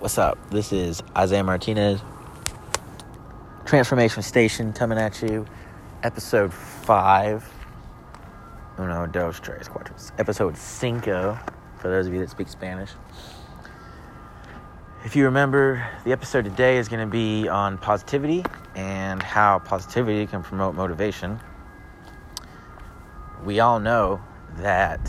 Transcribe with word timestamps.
What's 0.00 0.16
up? 0.16 0.38
This 0.50 0.72
is 0.72 1.02
Isaiah 1.16 1.42
Martinez, 1.42 2.00
Transformation 3.64 4.22
Station 4.22 4.72
coming 4.72 4.96
at 4.96 5.20
you, 5.20 5.44
episode 6.04 6.54
5. 6.54 7.52
Uno, 8.78 9.06
dos, 9.08 9.40
tres, 9.40 9.66
cuatro. 9.66 10.12
Episode 10.16 10.56
cinco, 10.56 11.36
for 11.78 11.88
those 11.88 12.06
of 12.06 12.14
you 12.14 12.20
that 12.20 12.30
speak 12.30 12.46
Spanish. 12.46 12.90
If 15.04 15.16
you 15.16 15.24
remember, 15.24 15.84
the 16.04 16.12
episode 16.12 16.44
today 16.44 16.76
is 16.76 16.88
going 16.88 17.04
to 17.04 17.10
be 17.10 17.48
on 17.48 17.76
positivity 17.76 18.44
and 18.76 19.20
how 19.20 19.58
positivity 19.58 20.28
can 20.28 20.44
promote 20.44 20.76
motivation. 20.76 21.40
We 23.44 23.58
all 23.58 23.80
know 23.80 24.22
that 24.58 25.00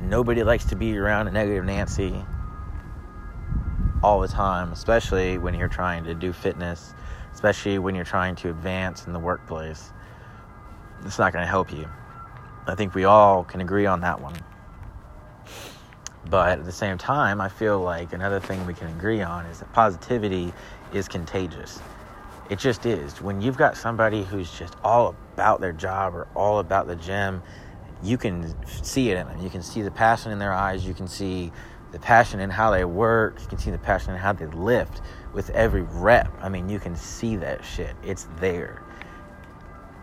nobody 0.00 0.44
likes 0.44 0.64
to 0.64 0.76
be 0.76 0.96
around 0.96 1.28
a 1.28 1.30
negative 1.30 1.66
Nancy 1.66 2.24
all 4.02 4.20
the 4.20 4.28
time, 4.28 4.72
especially 4.72 5.38
when 5.38 5.54
you're 5.54 5.68
trying 5.68 6.04
to 6.04 6.14
do 6.14 6.32
fitness, 6.32 6.94
especially 7.32 7.78
when 7.78 7.94
you're 7.94 8.04
trying 8.04 8.34
to 8.36 8.50
advance 8.50 9.06
in 9.06 9.12
the 9.12 9.18
workplace. 9.18 9.92
It's 11.04 11.18
not 11.18 11.32
going 11.32 11.42
to 11.42 11.50
help 11.50 11.72
you. 11.72 11.88
I 12.66 12.74
think 12.74 12.94
we 12.94 13.04
all 13.04 13.44
can 13.44 13.60
agree 13.60 13.86
on 13.86 14.00
that 14.02 14.20
one. 14.20 14.34
But 16.28 16.58
at 16.60 16.64
the 16.64 16.72
same 16.72 16.98
time, 16.98 17.40
I 17.40 17.48
feel 17.48 17.80
like 17.80 18.12
another 18.12 18.40
thing 18.40 18.64
we 18.66 18.74
can 18.74 18.88
agree 18.88 19.22
on 19.22 19.46
is 19.46 19.60
that 19.60 19.72
positivity 19.72 20.52
is 20.92 21.08
contagious. 21.08 21.80
It 22.50 22.58
just 22.58 22.84
is. 22.84 23.20
When 23.20 23.40
you've 23.40 23.56
got 23.56 23.76
somebody 23.76 24.22
who's 24.22 24.50
just 24.50 24.74
all 24.84 25.14
about 25.34 25.60
their 25.60 25.72
job 25.72 26.14
or 26.14 26.26
all 26.34 26.58
about 26.58 26.86
the 26.86 26.96
gym, 26.96 27.42
you 28.02 28.16
can 28.16 28.54
see 28.66 29.10
it 29.10 29.16
in 29.16 29.26
them. 29.26 29.40
You 29.42 29.50
can 29.50 29.62
see 29.62 29.82
the 29.82 29.90
passion 29.90 30.32
in 30.32 30.38
their 30.38 30.52
eyes. 30.52 30.86
You 30.86 30.94
can 30.94 31.08
see 31.08 31.52
the 31.92 31.98
passion 31.98 32.40
in 32.40 32.50
how 32.50 32.70
they 32.70 32.84
work. 32.84 33.40
You 33.40 33.46
can 33.46 33.58
see 33.58 33.70
the 33.70 33.78
passion 33.78 34.12
in 34.12 34.18
how 34.18 34.32
they 34.32 34.46
lift 34.46 35.00
with 35.32 35.50
every 35.50 35.82
rep. 35.82 36.32
I 36.40 36.48
mean, 36.48 36.68
you 36.68 36.78
can 36.78 36.96
see 36.96 37.36
that 37.36 37.64
shit. 37.64 37.94
It's 38.02 38.28
there. 38.38 38.82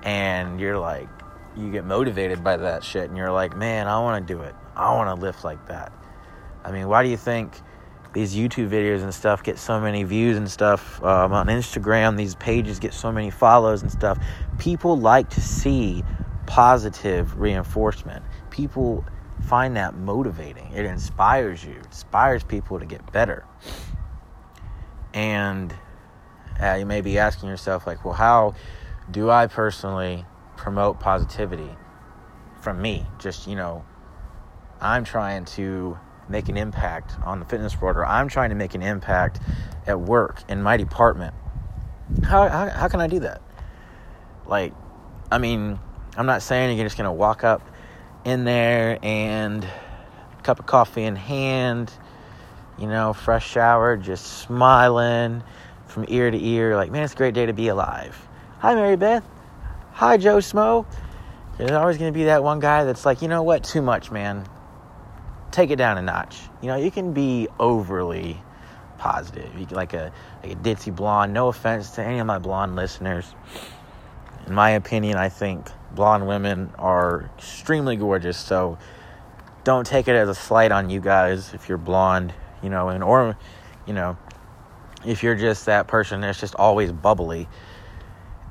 And 0.03 0.59
you're 0.59 0.79
like, 0.79 1.07
you 1.55 1.71
get 1.71 1.85
motivated 1.85 2.43
by 2.43 2.57
that 2.57 2.83
shit. 2.83 3.09
And 3.09 3.17
you're 3.17 3.31
like, 3.31 3.55
man, 3.55 3.87
I 3.87 3.99
want 3.99 4.27
to 4.27 4.33
do 4.33 4.41
it. 4.41 4.55
I 4.75 4.93
want 4.93 5.09
to 5.09 5.25
lift 5.25 5.43
like 5.43 5.67
that. 5.67 5.91
I 6.63 6.71
mean, 6.71 6.87
why 6.87 7.03
do 7.03 7.09
you 7.09 7.17
think 7.17 7.53
these 8.13 8.35
YouTube 8.35 8.69
videos 8.69 9.03
and 9.03 9.13
stuff 9.13 9.43
get 9.43 9.57
so 9.57 9.79
many 9.79 10.03
views 10.03 10.37
and 10.37 10.49
stuff 10.49 11.01
um, 11.03 11.33
on 11.33 11.47
Instagram? 11.47 12.17
These 12.17 12.35
pages 12.35 12.79
get 12.79 12.93
so 12.93 13.11
many 13.11 13.29
follows 13.29 13.81
and 13.81 13.91
stuff. 13.91 14.19
People 14.59 14.97
like 14.97 15.29
to 15.31 15.41
see 15.41 16.03
positive 16.45 17.39
reinforcement. 17.39 18.23
People 18.49 19.05
find 19.43 19.75
that 19.77 19.95
motivating. 19.95 20.71
It 20.73 20.85
inspires 20.85 21.63
you, 21.63 21.73
it 21.73 21.85
inspires 21.85 22.43
people 22.43 22.79
to 22.79 22.85
get 22.85 23.11
better. 23.11 23.45
And 25.13 25.73
uh, 26.61 26.75
you 26.75 26.85
may 26.85 27.01
be 27.01 27.17
asking 27.17 27.49
yourself, 27.49 27.87
like, 27.87 28.03
well, 28.03 28.13
how 28.13 28.55
do 29.09 29.29
I 29.29 29.47
personally 29.47 30.25
promote 30.55 30.99
positivity 30.99 31.69
from 32.61 32.81
me? 32.81 33.05
Just, 33.19 33.47
you 33.47 33.55
know, 33.55 33.85
I'm 34.81 35.03
trying 35.03 35.45
to 35.45 35.97
make 36.29 36.49
an 36.49 36.57
impact 36.57 37.15
on 37.23 37.39
the 37.39 37.45
fitness 37.45 37.79
world, 37.79 37.97
or 37.97 38.05
I'm 38.05 38.27
trying 38.27 38.49
to 38.49 38.55
make 38.55 38.75
an 38.75 38.81
impact 38.81 39.39
at 39.85 39.99
work 39.99 40.41
in 40.49 40.61
my 40.61 40.77
department. 40.77 41.33
How, 42.23 42.47
how, 42.49 42.69
how 42.69 42.87
can 42.87 42.99
I 43.01 43.07
do 43.07 43.19
that? 43.19 43.41
Like, 44.45 44.73
I 45.31 45.37
mean, 45.37 45.79
I'm 46.17 46.25
not 46.25 46.41
saying 46.41 46.77
you're 46.77 46.85
just 46.85 46.97
going 46.97 47.05
to 47.05 47.11
walk 47.11 47.43
up 47.43 47.61
in 48.27 48.43
there 48.43 48.99
and 49.01 49.65
cup 50.43 50.59
of 50.59 50.65
coffee 50.65 51.03
in 51.03 51.15
hand, 51.15 51.89
you 52.77 52.85
know, 52.85 53.13
fresh 53.13 53.49
shower, 53.49 53.95
just 53.95 54.25
smiling 54.39 55.41
from 55.85 56.03
ear 56.09 56.29
to 56.29 56.37
ear, 56.37 56.75
like, 56.75 56.91
man, 56.91 57.03
it's 57.03 57.13
a 57.13 57.15
great 57.15 57.33
day 57.33 57.45
to 57.45 57.53
be 57.53 57.69
alive. 57.69 58.21
Hi, 58.59 58.75
Mary 58.75 58.97
Beth. 58.97 59.23
Hi, 59.93 60.17
Joe 60.17 60.39
Schmo. 60.39 60.85
There's 61.57 61.71
always 61.71 61.97
going 61.97 62.11
to 62.11 62.17
be 62.17 62.25
that 62.25 62.43
one 62.43 62.59
guy 62.59 62.83
that's 62.83 63.05
like, 63.05 63.21
you 63.21 63.29
know 63.29 63.43
what, 63.43 63.63
too 63.63 63.81
much, 63.81 64.11
man. 64.11 64.45
Take 65.51 65.69
it 65.69 65.77
down 65.77 65.97
a 65.97 66.01
notch. 66.01 66.37
You 66.61 66.67
know, 66.67 66.75
you 66.75 66.91
can 66.91 67.13
be 67.13 67.47
overly 67.61 68.41
positive. 68.97 69.57
You 69.57 69.65
can, 69.65 69.77
like 69.77 69.93
a 69.93 70.11
like 70.43 70.51
a 70.51 70.55
ditzy 70.55 70.93
blonde. 70.93 71.33
No 71.33 71.47
offense 71.47 71.91
to 71.91 72.03
any 72.03 72.19
of 72.19 72.27
my 72.27 72.39
blonde 72.39 72.75
listeners. 72.75 73.33
In 74.45 74.53
my 74.53 74.71
opinion, 74.71 75.17
I 75.17 75.29
think 75.29 75.67
blonde 75.93 76.27
women 76.27 76.71
are 76.77 77.29
extremely 77.37 77.95
gorgeous. 77.95 78.37
So 78.37 78.77
don't 79.63 79.85
take 79.85 80.07
it 80.07 80.15
as 80.15 80.29
a 80.29 80.35
slight 80.35 80.71
on 80.71 80.89
you 80.89 80.99
guys 80.99 81.53
if 81.53 81.67
you're 81.67 81.77
blonde, 81.77 82.33
you 82.63 82.69
know, 82.69 82.89
and 82.89 83.03
or 83.03 83.37
you 83.85 83.93
know, 83.93 84.17
if 85.05 85.23
you're 85.23 85.35
just 85.35 85.65
that 85.65 85.87
person 85.87 86.21
that's 86.21 86.39
just 86.39 86.55
always 86.55 86.91
bubbly. 86.91 87.47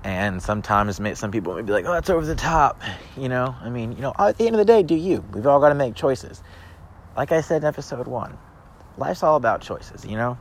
And 0.04 0.40
sometimes 0.40 1.00
some 1.18 1.32
people 1.32 1.56
may 1.56 1.62
be 1.62 1.72
like, 1.72 1.84
"Oh, 1.84 1.92
that's 1.92 2.10
over 2.10 2.24
the 2.24 2.36
top," 2.36 2.80
you 3.16 3.28
know. 3.28 3.56
I 3.60 3.70
mean, 3.70 3.90
you 3.90 4.02
know, 4.02 4.12
at 4.16 4.38
the 4.38 4.46
end 4.46 4.54
of 4.54 4.58
the 4.58 4.64
day, 4.64 4.84
do 4.84 4.94
you? 4.94 5.24
We've 5.32 5.48
all 5.48 5.58
got 5.58 5.70
to 5.70 5.74
make 5.74 5.96
choices. 5.96 6.44
Like 7.16 7.32
I 7.32 7.40
said 7.40 7.62
in 7.62 7.66
episode 7.66 8.06
one, 8.06 8.38
life's 8.98 9.24
all 9.24 9.34
about 9.34 9.62
choices, 9.62 10.04
you 10.04 10.16
know. 10.16 10.38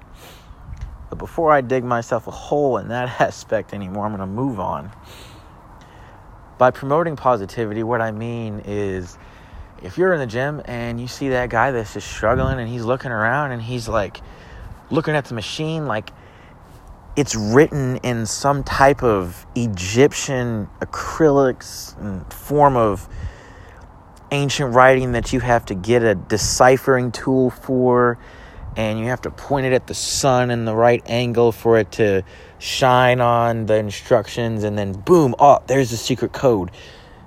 But 1.09 1.17
before 1.17 1.51
I 1.51 1.61
dig 1.61 1.83
myself 1.83 2.27
a 2.27 2.31
hole 2.31 2.77
in 2.77 2.89
that 2.89 3.19
aspect 3.21 3.73
anymore, 3.73 4.05
I'm 4.05 4.11
going 4.15 4.19
to 4.19 4.27
move 4.27 4.59
on 4.59 4.91
by 6.57 6.71
promoting 6.71 7.15
positivity, 7.15 7.83
what 7.83 8.01
I 8.01 8.11
mean 8.11 8.61
is 8.65 9.17
if 9.83 9.97
you're 9.97 10.13
in 10.13 10.19
the 10.19 10.27
gym 10.27 10.61
and 10.65 10.99
you 10.99 11.07
see 11.07 11.29
that 11.29 11.49
guy 11.49 11.71
that's 11.71 11.93
just 11.93 12.07
struggling 12.07 12.59
and 12.59 12.69
he's 12.69 12.83
looking 12.83 13.11
around 13.11 13.51
and 13.51 13.61
he's 13.61 13.87
like 13.87 14.21
looking 14.89 15.15
at 15.15 15.25
the 15.25 15.33
machine 15.33 15.87
like 15.87 16.11
it's 17.15 17.35
written 17.35 17.97
in 17.97 18.25
some 18.25 18.63
type 18.63 19.03
of 19.03 19.45
Egyptian 19.55 20.69
hieroglyphics 20.81 21.95
form 22.29 22.75
of 22.75 23.07
ancient 24.31 24.73
writing 24.73 25.13
that 25.13 25.31
you 25.31 25.39
have 25.39 25.65
to 25.65 25.75
get 25.75 26.03
a 26.03 26.15
deciphering 26.15 27.11
tool 27.11 27.49
for 27.49 28.17
and 28.75 28.99
you 28.99 29.05
have 29.05 29.21
to 29.21 29.31
point 29.31 29.65
it 29.65 29.73
at 29.73 29.87
the 29.87 29.93
sun 29.93 30.51
in 30.51 30.65
the 30.65 30.75
right 30.75 31.01
angle 31.05 31.51
for 31.51 31.77
it 31.77 31.91
to 31.93 32.23
shine 32.59 33.21
on 33.21 33.65
the 33.65 33.75
instructions 33.75 34.63
and 34.63 34.77
then 34.77 34.91
boom 34.91 35.35
oh 35.39 35.59
there's 35.67 35.91
the 35.91 35.97
secret 35.97 36.33
code. 36.33 36.71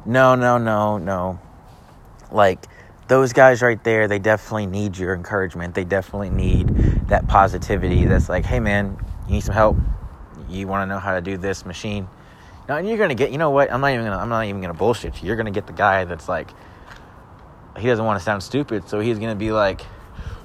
No 0.05 0.35
no 0.35 0.59
no 0.59 0.99
no. 0.99 1.41
Like 2.31 2.67
those 3.09 3.33
guys 3.33 3.63
right 3.63 3.83
there 3.83 4.09
they 4.09 4.19
definitely 4.19 4.67
need 4.67 4.99
your 4.99 5.15
encouragement. 5.15 5.75
They 5.75 5.85
definitely 5.85 6.31
need 6.31 6.69
that 7.09 7.27
positivity 7.27 8.05
that's 8.05 8.29
like 8.29 8.45
hey 8.45 8.61
man 8.61 8.99
you 9.27 9.35
need 9.35 9.43
some 9.43 9.55
help. 9.55 9.77
You 10.49 10.67
want 10.67 10.83
to 10.83 10.95
know 10.95 10.99
how 10.99 11.15
to 11.15 11.21
do 11.21 11.37
this 11.37 11.65
machine? 11.65 12.09
Now 12.69 12.77
and 12.77 12.87
you're 12.87 12.99
gonna 12.99 13.15
get 13.15 13.33
you 13.33 13.39
know 13.39 13.51
what? 13.51 13.73
I'm 13.73 13.81
not 13.81 13.93
even 13.93 14.05
gonna 14.05 14.19
i'm 14.19 14.29
not 14.29 14.45
even 14.45 14.61
gonna 14.61 14.75
bullshit 14.75 15.23
you. 15.23 15.29
You're 15.29 15.37
gonna 15.37 15.51
get 15.51 15.67
the 15.67 15.73
guy 15.73 16.05
that's 16.05 16.29
like 16.29 16.51
he 17.79 17.87
doesn't 17.87 18.05
want 18.05 18.19
to 18.19 18.25
sound 18.25 18.43
stupid 18.43 18.89
so 18.89 19.01
he's 19.01 19.19
gonna 19.19 19.37
be 19.37 19.53
like 19.53 19.83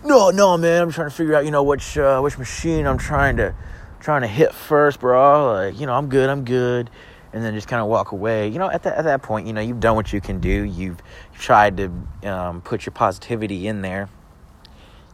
no, 0.06 0.30
no, 0.30 0.58
man, 0.58 0.82
I'm 0.82 0.92
trying 0.92 1.10
to 1.10 1.16
figure 1.16 1.36
out, 1.36 1.46
you 1.46 1.52
know, 1.52 1.64
which 1.64 1.98
uh, 1.98 2.20
which 2.20 2.38
machine 2.38 2.86
I'm 2.86 2.98
trying 2.98 3.38
to 3.38 3.56
trying 4.00 4.22
to 4.22 4.28
hit 4.28 4.54
first, 4.54 5.00
bro. 5.00 5.54
Like, 5.54 5.80
you 5.80 5.86
know, 5.86 5.94
I'm 5.94 6.10
good, 6.10 6.30
I'm 6.30 6.44
good, 6.44 6.90
and 7.32 7.44
then 7.44 7.54
just 7.54 7.68
kind 7.68 7.82
of 7.82 7.88
walk 7.88 8.12
away. 8.12 8.50
You 8.50 8.60
know, 8.60 8.70
at 8.70 8.84
that 8.84 8.98
at 8.98 9.06
that 9.06 9.22
point, 9.22 9.48
you 9.48 9.54
know, 9.54 9.62
you've 9.62 9.80
done 9.80 9.96
what 9.96 10.12
you 10.12 10.22
can 10.22 10.40
do. 10.40 10.64
You've, 10.64 11.02
tried 11.40 11.76
to 11.76 11.92
um, 12.30 12.62
put 12.62 12.86
your 12.86 12.94
positivity 12.94 13.68
in 13.68 13.82
there. 13.82 14.08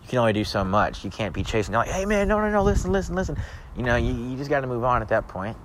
You 0.04 0.10
can 0.10 0.20
only 0.20 0.34
do 0.34 0.44
so 0.44 0.64
much. 0.64 1.04
You 1.04 1.10
can't 1.10 1.34
be 1.34 1.44
chasing 1.44 1.74
like, 1.74 1.88
hey, 1.88 2.06
man, 2.06 2.28
no, 2.28 2.40
no, 2.40 2.52
no, 2.52 2.62
listen, 2.62 2.92
listen, 2.92 3.16
listen. 3.16 3.38
You 3.76 3.84
know, 3.84 3.96
you, 3.96 4.14
you 4.14 4.38
just 4.38 4.50
got 4.50 4.62
to 4.62 4.68
move 4.68 4.84
on 4.84 5.02
at 5.02 5.08
that 5.10 5.28
point. 5.28 5.58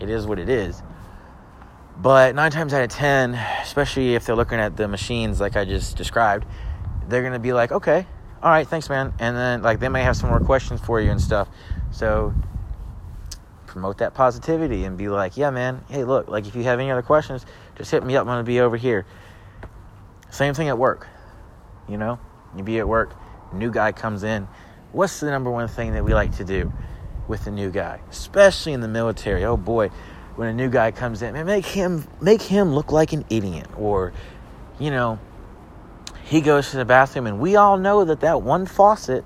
It 0.00 0.10
is 0.10 0.26
what 0.26 0.38
it 0.38 0.48
is. 0.48 0.82
But 1.96 2.34
nine 2.34 2.50
times 2.50 2.74
out 2.74 2.82
of 2.82 2.90
ten, 2.90 3.34
especially 3.62 4.14
if 4.14 4.26
they're 4.26 4.36
looking 4.36 4.58
at 4.58 4.76
the 4.76 4.88
machines 4.88 5.40
like 5.40 5.56
I 5.56 5.64
just 5.64 5.96
described, 5.96 6.44
they're 7.08 7.22
gonna 7.22 7.38
be 7.38 7.52
like, 7.52 7.70
okay, 7.70 8.06
all 8.44 8.50
right, 8.50 8.68
thanks, 8.68 8.90
man. 8.90 9.14
And 9.18 9.34
then 9.34 9.62
like 9.62 9.80
they 9.80 9.88
may 9.88 10.02
have 10.02 10.16
some 10.16 10.28
more 10.28 10.38
questions 10.38 10.78
for 10.82 11.00
you 11.00 11.10
and 11.10 11.18
stuff. 11.20 11.48
So 11.92 12.34
promote 13.66 13.98
that 13.98 14.12
positivity 14.12 14.84
and 14.84 14.98
be 14.98 15.08
like, 15.08 15.38
yeah, 15.38 15.48
man. 15.48 15.82
Hey, 15.88 16.04
look, 16.04 16.28
like 16.28 16.46
if 16.46 16.54
you 16.54 16.62
have 16.64 16.78
any 16.78 16.90
other 16.90 17.00
questions, 17.00 17.46
just 17.76 17.90
hit 17.90 18.04
me 18.04 18.16
up. 18.16 18.20
I'm 18.20 18.26
gonna 18.26 18.44
be 18.44 18.60
over 18.60 18.76
here. 18.76 19.06
Same 20.28 20.52
thing 20.52 20.68
at 20.68 20.76
work. 20.76 21.08
You 21.88 21.96
know, 21.96 22.18
you 22.54 22.62
be 22.62 22.78
at 22.78 22.86
work, 22.86 23.14
new 23.52 23.70
guy 23.70 23.92
comes 23.92 24.24
in. 24.24 24.46
What's 24.92 25.20
the 25.20 25.30
number 25.30 25.50
one 25.50 25.66
thing 25.66 25.94
that 25.94 26.04
we 26.04 26.12
like 26.12 26.36
to 26.36 26.44
do 26.44 26.70
with 27.26 27.46
the 27.46 27.50
new 27.50 27.70
guy, 27.70 28.00
especially 28.10 28.74
in 28.74 28.82
the 28.82 28.88
military? 28.88 29.44
Oh 29.44 29.56
boy, 29.56 29.88
when 30.36 30.48
a 30.48 30.52
new 30.52 30.68
guy 30.68 30.90
comes 30.90 31.22
in, 31.22 31.32
man, 31.32 31.46
make 31.46 31.64
him 31.64 32.06
make 32.20 32.42
him 32.42 32.74
look 32.74 32.92
like 32.92 33.14
an 33.14 33.24
idiot, 33.30 33.68
or 33.78 34.12
you 34.78 34.90
know, 34.90 35.18
he 36.24 36.40
goes 36.40 36.70
to 36.70 36.78
the 36.78 36.84
bathroom 36.84 37.26
and 37.26 37.38
we 37.38 37.56
all 37.56 37.76
know 37.76 38.04
that 38.04 38.20
that 38.20 38.42
one 38.42 38.66
faucet 38.66 39.24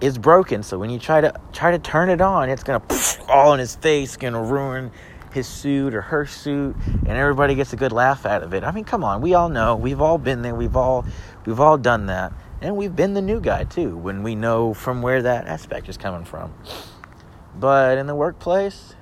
is 0.00 0.16
broken. 0.16 0.62
So 0.62 0.78
when 0.78 0.88
you 0.88 0.98
try 0.98 1.20
to 1.20 1.34
try 1.52 1.72
to 1.72 1.78
turn 1.78 2.08
it 2.08 2.20
on 2.20 2.48
it's 2.48 2.62
gonna 2.62 2.82
all 3.28 3.52
in 3.52 3.60
his 3.60 3.74
face 3.76 4.16
gonna 4.16 4.42
ruin 4.42 4.90
his 5.32 5.46
suit 5.46 5.94
or 5.94 6.02
her 6.02 6.26
suit 6.26 6.74
and 6.86 7.10
everybody 7.10 7.54
gets 7.54 7.72
a 7.72 7.76
good 7.76 7.92
laugh 7.92 8.24
out 8.24 8.42
of 8.42 8.54
it. 8.54 8.64
I 8.64 8.70
mean 8.70 8.84
come 8.84 9.04
on 9.04 9.20
we 9.20 9.34
all 9.34 9.48
know. 9.48 9.76
We've 9.76 10.00
all 10.00 10.18
been 10.18 10.42
there. 10.42 10.54
We've 10.54 10.76
all 10.76 11.04
we've 11.44 11.60
all 11.60 11.76
done 11.76 12.06
that. 12.06 12.32
And 12.62 12.76
we've 12.76 12.94
been 12.94 13.14
the 13.14 13.22
new 13.22 13.40
guy 13.40 13.64
too 13.64 13.96
when 13.96 14.22
we 14.22 14.34
know 14.34 14.72
from 14.74 15.02
where 15.02 15.22
that 15.22 15.46
aspect 15.46 15.88
is 15.88 15.96
coming 15.96 16.24
from. 16.24 16.54
But 17.58 17.98
in 17.98 18.06
the 18.06 18.14
workplace, 18.14 18.94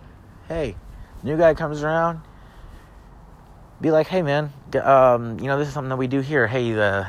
hey, 0.48 0.76
new 1.22 1.36
guy 1.36 1.54
comes 1.54 1.82
around, 1.82 2.20
be 3.80 3.90
like, 3.90 4.06
hey 4.06 4.22
man, 4.22 4.52
um, 4.82 5.38
you 5.38 5.46
know, 5.46 5.58
this 5.58 5.68
is 5.68 5.74
something 5.74 5.90
that 5.90 5.96
we 5.96 6.06
do 6.06 6.20
here. 6.20 6.46
Hey, 6.46 6.72
the 6.72 7.08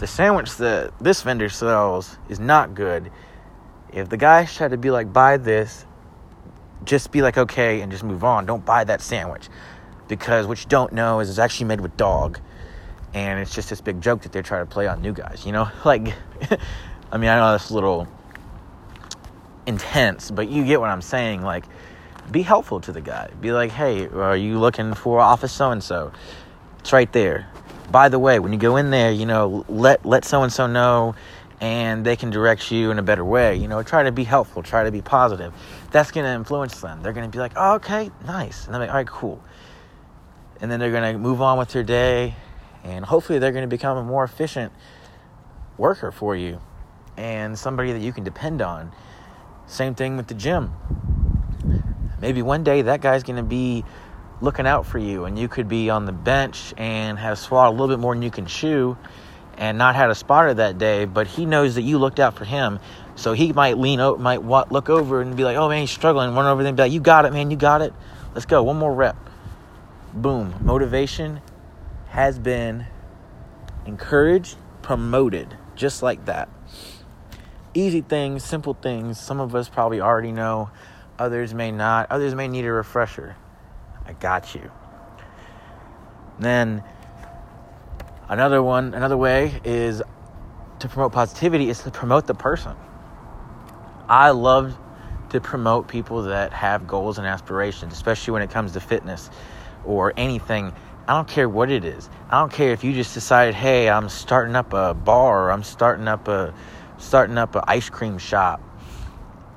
the 0.00 0.06
sandwich 0.06 0.56
that 0.56 0.98
this 0.98 1.22
vendor 1.22 1.50
sells 1.50 2.16
is 2.30 2.40
not 2.40 2.74
good. 2.74 3.12
If 3.92 4.08
the 4.08 4.16
guy 4.16 4.46
tried 4.46 4.70
to 4.70 4.78
be 4.78 4.90
like, 4.90 5.12
buy 5.12 5.36
this, 5.36 5.84
just 6.84 7.12
be 7.12 7.20
like, 7.20 7.36
okay, 7.36 7.82
and 7.82 7.92
just 7.92 8.02
move 8.02 8.24
on. 8.24 8.46
Don't 8.46 8.64
buy 8.64 8.82
that 8.84 9.02
sandwich. 9.02 9.48
Because 10.08 10.46
what 10.46 10.58
you 10.62 10.68
don't 10.68 10.92
know 10.94 11.20
is 11.20 11.28
it's 11.28 11.38
actually 11.38 11.66
made 11.66 11.82
with 11.82 11.96
dog. 11.98 12.40
And 13.12 13.40
it's 13.40 13.54
just 13.54 13.68
this 13.68 13.82
big 13.82 14.00
joke 14.00 14.22
that 14.22 14.32
they're 14.32 14.42
trying 14.42 14.66
to 14.66 14.72
play 14.72 14.86
on 14.86 15.02
new 15.02 15.12
guys, 15.12 15.44
you 15.44 15.52
know? 15.52 15.68
Like, 15.84 16.14
I 17.12 17.18
mean, 17.18 17.28
I 17.28 17.36
know 17.36 17.52
that's 17.52 17.70
a 17.70 17.74
little 17.74 18.08
intense, 19.66 20.30
but 20.30 20.48
you 20.48 20.64
get 20.64 20.80
what 20.80 20.88
I'm 20.88 21.02
saying. 21.02 21.42
Like, 21.42 21.66
be 22.30 22.40
helpful 22.40 22.80
to 22.80 22.92
the 22.92 23.02
guy. 23.02 23.30
Be 23.40 23.52
like, 23.52 23.70
hey, 23.70 24.08
are 24.08 24.36
you 24.36 24.58
looking 24.58 24.94
for 24.94 25.20
office 25.20 25.52
so 25.52 25.72
and 25.72 25.82
so? 25.82 26.12
It's 26.78 26.92
right 26.92 27.12
there. 27.12 27.50
By 27.90 28.08
the 28.08 28.18
way, 28.18 28.38
when 28.38 28.52
you 28.52 28.58
go 28.58 28.76
in 28.76 28.90
there, 28.90 29.10
you 29.10 29.26
know, 29.26 29.64
let 29.68 30.04
let 30.06 30.24
so 30.24 30.42
and 30.42 30.52
so 30.52 30.66
know 30.66 31.14
and 31.60 32.06
they 32.06 32.16
can 32.16 32.30
direct 32.30 32.70
you 32.70 32.90
in 32.90 32.98
a 32.98 33.02
better 33.02 33.24
way. 33.24 33.56
You 33.56 33.68
know, 33.68 33.82
try 33.82 34.02
to 34.02 34.12
be 34.12 34.24
helpful, 34.24 34.62
try 34.62 34.84
to 34.84 34.90
be 34.90 35.02
positive. 35.02 35.52
That's 35.90 36.10
going 36.10 36.24
to 36.24 36.32
influence 36.32 36.80
them. 36.80 37.02
They're 37.02 37.12
going 37.12 37.30
to 37.30 37.36
be 37.36 37.38
like, 37.38 37.52
oh, 37.56 37.74
okay, 37.74 38.10
nice. 38.24 38.64
And 38.64 38.74
they're 38.74 38.80
like, 38.80 38.90
all 38.90 38.96
right, 38.96 39.06
cool. 39.06 39.42
And 40.60 40.70
then 40.70 40.80
they're 40.80 40.90
going 40.90 41.12
to 41.12 41.18
move 41.18 41.42
on 41.42 41.58
with 41.58 41.70
their 41.70 41.82
day, 41.82 42.34
and 42.84 43.04
hopefully 43.04 43.38
they're 43.38 43.52
going 43.52 43.64
to 43.64 43.68
become 43.68 43.98
a 43.98 44.02
more 44.02 44.24
efficient 44.24 44.72
worker 45.76 46.10
for 46.10 46.36
you 46.36 46.60
and 47.16 47.58
somebody 47.58 47.92
that 47.92 48.00
you 48.00 48.12
can 48.12 48.24
depend 48.24 48.62
on. 48.62 48.92
Same 49.66 49.94
thing 49.94 50.16
with 50.16 50.26
the 50.26 50.34
gym. 50.34 50.72
Maybe 52.20 52.42
one 52.42 52.64
day 52.64 52.82
that 52.82 53.00
guy's 53.00 53.22
going 53.22 53.36
to 53.36 53.42
be 53.42 53.84
looking 54.40 54.66
out 54.66 54.86
for 54.86 54.98
you, 54.98 55.24
and 55.24 55.38
you 55.38 55.48
could 55.48 55.68
be 55.68 55.90
on 55.90 56.06
the 56.06 56.12
bench 56.12 56.72
and 56.76 57.18
have 57.18 57.38
swallowed 57.38 57.70
a 57.70 57.76
little 57.76 57.88
bit 57.88 58.00
more 58.00 58.14
than 58.14 58.22
you 58.22 58.30
can 58.30 58.46
chew 58.46 58.96
and 59.58 59.76
not 59.76 59.94
had 59.94 60.10
a 60.10 60.14
spotter 60.14 60.54
that 60.54 60.78
day, 60.78 61.04
but 61.04 61.26
he 61.26 61.44
knows 61.44 61.74
that 61.74 61.82
you 61.82 61.98
looked 61.98 62.18
out 62.18 62.34
for 62.34 62.46
him. 62.46 62.80
So 63.14 63.34
he 63.34 63.52
might 63.52 63.76
lean 63.76 64.00
out, 64.00 64.18
might 64.18 64.42
look 64.42 64.88
over 64.88 65.20
and 65.20 65.36
be 65.36 65.44
like, 65.44 65.56
"Oh 65.56 65.68
man, 65.68 65.82
he's 65.82 65.90
struggling." 65.90 66.34
Run 66.34 66.46
over 66.46 66.62
there 66.62 66.68
and 66.68 66.76
be 66.76 66.84
like, 66.84 66.92
"You 66.92 67.00
got 67.00 67.26
it, 67.26 67.32
man. 67.34 67.50
You 67.50 67.58
got 67.58 67.82
it. 67.82 67.92
Let's 68.34 68.46
go. 68.46 68.62
One 68.62 68.78
more 68.78 68.94
rep." 68.94 69.16
Boom. 70.14 70.54
Motivation 70.62 71.40
has 72.08 72.38
been 72.38 72.86
encouraged, 73.84 74.56
promoted, 74.80 75.56
just 75.76 76.02
like 76.02 76.24
that. 76.24 76.48
Easy 77.74 78.00
things, 78.00 78.42
simple 78.42 78.74
things. 78.80 79.20
Some 79.20 79.38
of 79.38 79.54
us 79.54 79.68
probably 79.68 80.00
already 80.00 80.32
know. 80.32 80.70
Others 81.18 81.52
may 81.52 81.70
not. 81.70 82.10
Others 82.10 82.34
may 82.34 82.48
need 82.48 82.64
a 82.64 82.72
refresher. 82.72 83.36
I 84.10 84.12
got 84.14 84.54
you. 84.54 84.70
Then 86.38 86.82
Another 88.30 88.62
one, 88.62 88.94
another 88.94 89.16
way 89.16 89.60
is 89.64 90.00
to 90.78 90.88
promote 90.88 91.10
positivity 91.10 91.68
is 91.68 91.80
to 91.80 91.90
promote 91.90 92.28
the 92.28 92.34
person. 92.34 92.76
I 94.08 94.30
love 94.30 94.78
to 95.30 95.40
promote 95.40 95.88
people 95.88 96.22
that 96.22 96.52
have 96.52 96.86
goals 96.86 97.18
and 97.18 97.26
aspirations, 97.26 97.92
especially 97.92 98.30
when 98.34 98.42
it 98.42 98.50
comes 98.50 98.70
to 98.74 98.80
fitness 98.80 99.30
or 99.84 100.12
anything. 100.16 100.72
I 101.08 101.14
don't 101.14 101.26
care 101.26 101.48
what 101.48 101.72
it 101.72 101.84
is. 101.84 102.08
I 102.30 102.38
don't 102.38 102.52
care 102.52 102.70
if 102.70 102.84
you 102.84 102.92
just 102.92 103.14
decided, 103.14 103.56
hey, 103.56 103.90
I'm 103.90 104.08
starting 104.08 104.54
up 104.54 104.74
a 104.74 104.94
bar, 104.94 105.46
or 105.46 105.50
I'm 105.50 105.64
starting 105.64 106.06
up 106.06 106.28
a 106.28 106.54
starting 106.98 107.36
up 107.36 107.56
an 107.56 107.64
ice 107.66 107.90
cream 107.90 108.16
shop. 108.16 108.62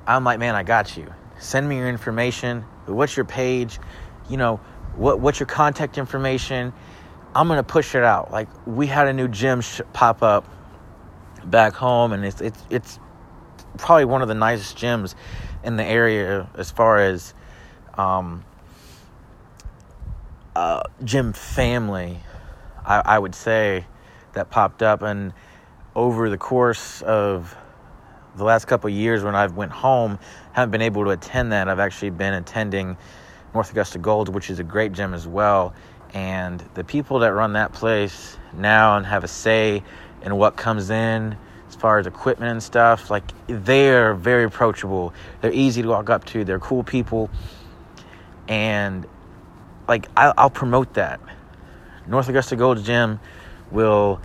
I'm 0.04 0.24
like, 0.24 0.40
man, 0.40 0.56
I 0.56 0.64
got 0.64 0.96
you. 0.96 1.14
Send 1.38 1.68
me 1.68 1.76
your 1.76 1.88
information. 1.88 2.62
What's 2.86 3.16
your 3.16 3.24
page? 3.24 3.78
You 4.28 4.36
know, 4.36 4.56
what 4.96 5.20
what's 5.20 5.40
your 5.40 5.46
contact 5.46 5.98
information? 5.98 6.72
I'm 7.34 7.48
gonna 7.48 7.62
push 7.62 7.94
it 7.94 8.04
out. 8.04 8.30
Like 8.30 8.48
we 8.66 8.86
had 8.86 9.06
a 9.08 9.12
new 9.12 9.28
gym 9.28 9.60
sh- 9.60 9.80
pop 9.92 10.22
up 10.22 10.48
back 11.44 11.74
home, 11.74 12.12
and 12.12 12.24
it's 12.24 12.40
it's 12.40 12.62
it's 12.70 12.98
probably 13.78 14.04
one 14.04 14.22
of 14.22 14.28
the 14.28 14.34
nicest 14.34 14.76
gyms 14.76 15.14
in 15.62 15.76
the 15.76 15.84
area 15.84 16.48
as 16.54 16.70
far 16.70 16.98
as 16.98 17.34
um, 17.98 18.44
uh, 20.54 20.82
gym 21.02 21.32
family. 21.32 22.20
I, 22.84 23.02
I 23.04 23.18
would 23.18 23.34
say 23.34 23.86
that 24.34 24.50
popped 24.50 24.82
up, 24.82 25.02
and 25.02 25.32
over 25.94 26.30
the 26.30 26.38
course 26.38 27.02
of 27.02 27.56
the 28.36 28.44
last 28.44 28.66
couple 28.66 28.90
years, 28.90 29.22
when 29.22 29.34
I've 29.34 29.56
went 29.56 29.72
home, 29.72 30.18
haven't 30.52 30.70
been 30.70 30.82
able 30.82 31.04
to 31.04 31.10
attend 31.10 31.52
that. 31.52 31.68
I've 31.68 31.78
actually 31.78 32.10
been 32.10 32.34
attending 32.34 32.96
North 33.54 33.70
Augusta 33.70 33.98
Gold, 33.98 34.28
which 34.34 34.50
is 34.50 34.58
a 34.58 34.64
great 34.64 34.92
gym 34.92 35.14
as 35.14 35.28
well. 35.28 35.72
And 36.12 36.60
the 36.74 36.82
people 36.82 37.20
that 37.20 37.28
run 37.28 37.52
that 37.52 37.72
place 37.72 38.36
now 38.52 38.96
and 38.96 39.06
have 39.06 39.22
a 39.22 39.28
say 39.28 39.82
in 40.22 40.36
what 40.36 40.56
comes 40.56 40.90
in 40.90 41.36
as 41.68 41.74
far 41.76 41.98
as 41.98 42.06
equipment 42.06 42.50
and 42.50 42.62
stuff 42.62 43.10
like 43.10 43.24
they're 43.46 44.14
very 44.14 44.44
approachable. 44.44 45.14
They're 45.40 45.52
easy 45.52 45.82
to 45.82 45.88
walk 45.88 46.10
up 46.10 46.24
to. 46.26 46.44
They're 46.44 46.58
cool 46.58 46.82
people. 46.82 47.30
And 48.48 49.06
like 49.86 50.08
I'll, 50.16 50.34
I'll 50.36 50.50
promote 50.50 50.94
that. 50.94 51.20
North 52.06 52.28
augusta 52.28 52.56
gold 52.56 52.84
gym 52.84 53.20
will 53.70 54.20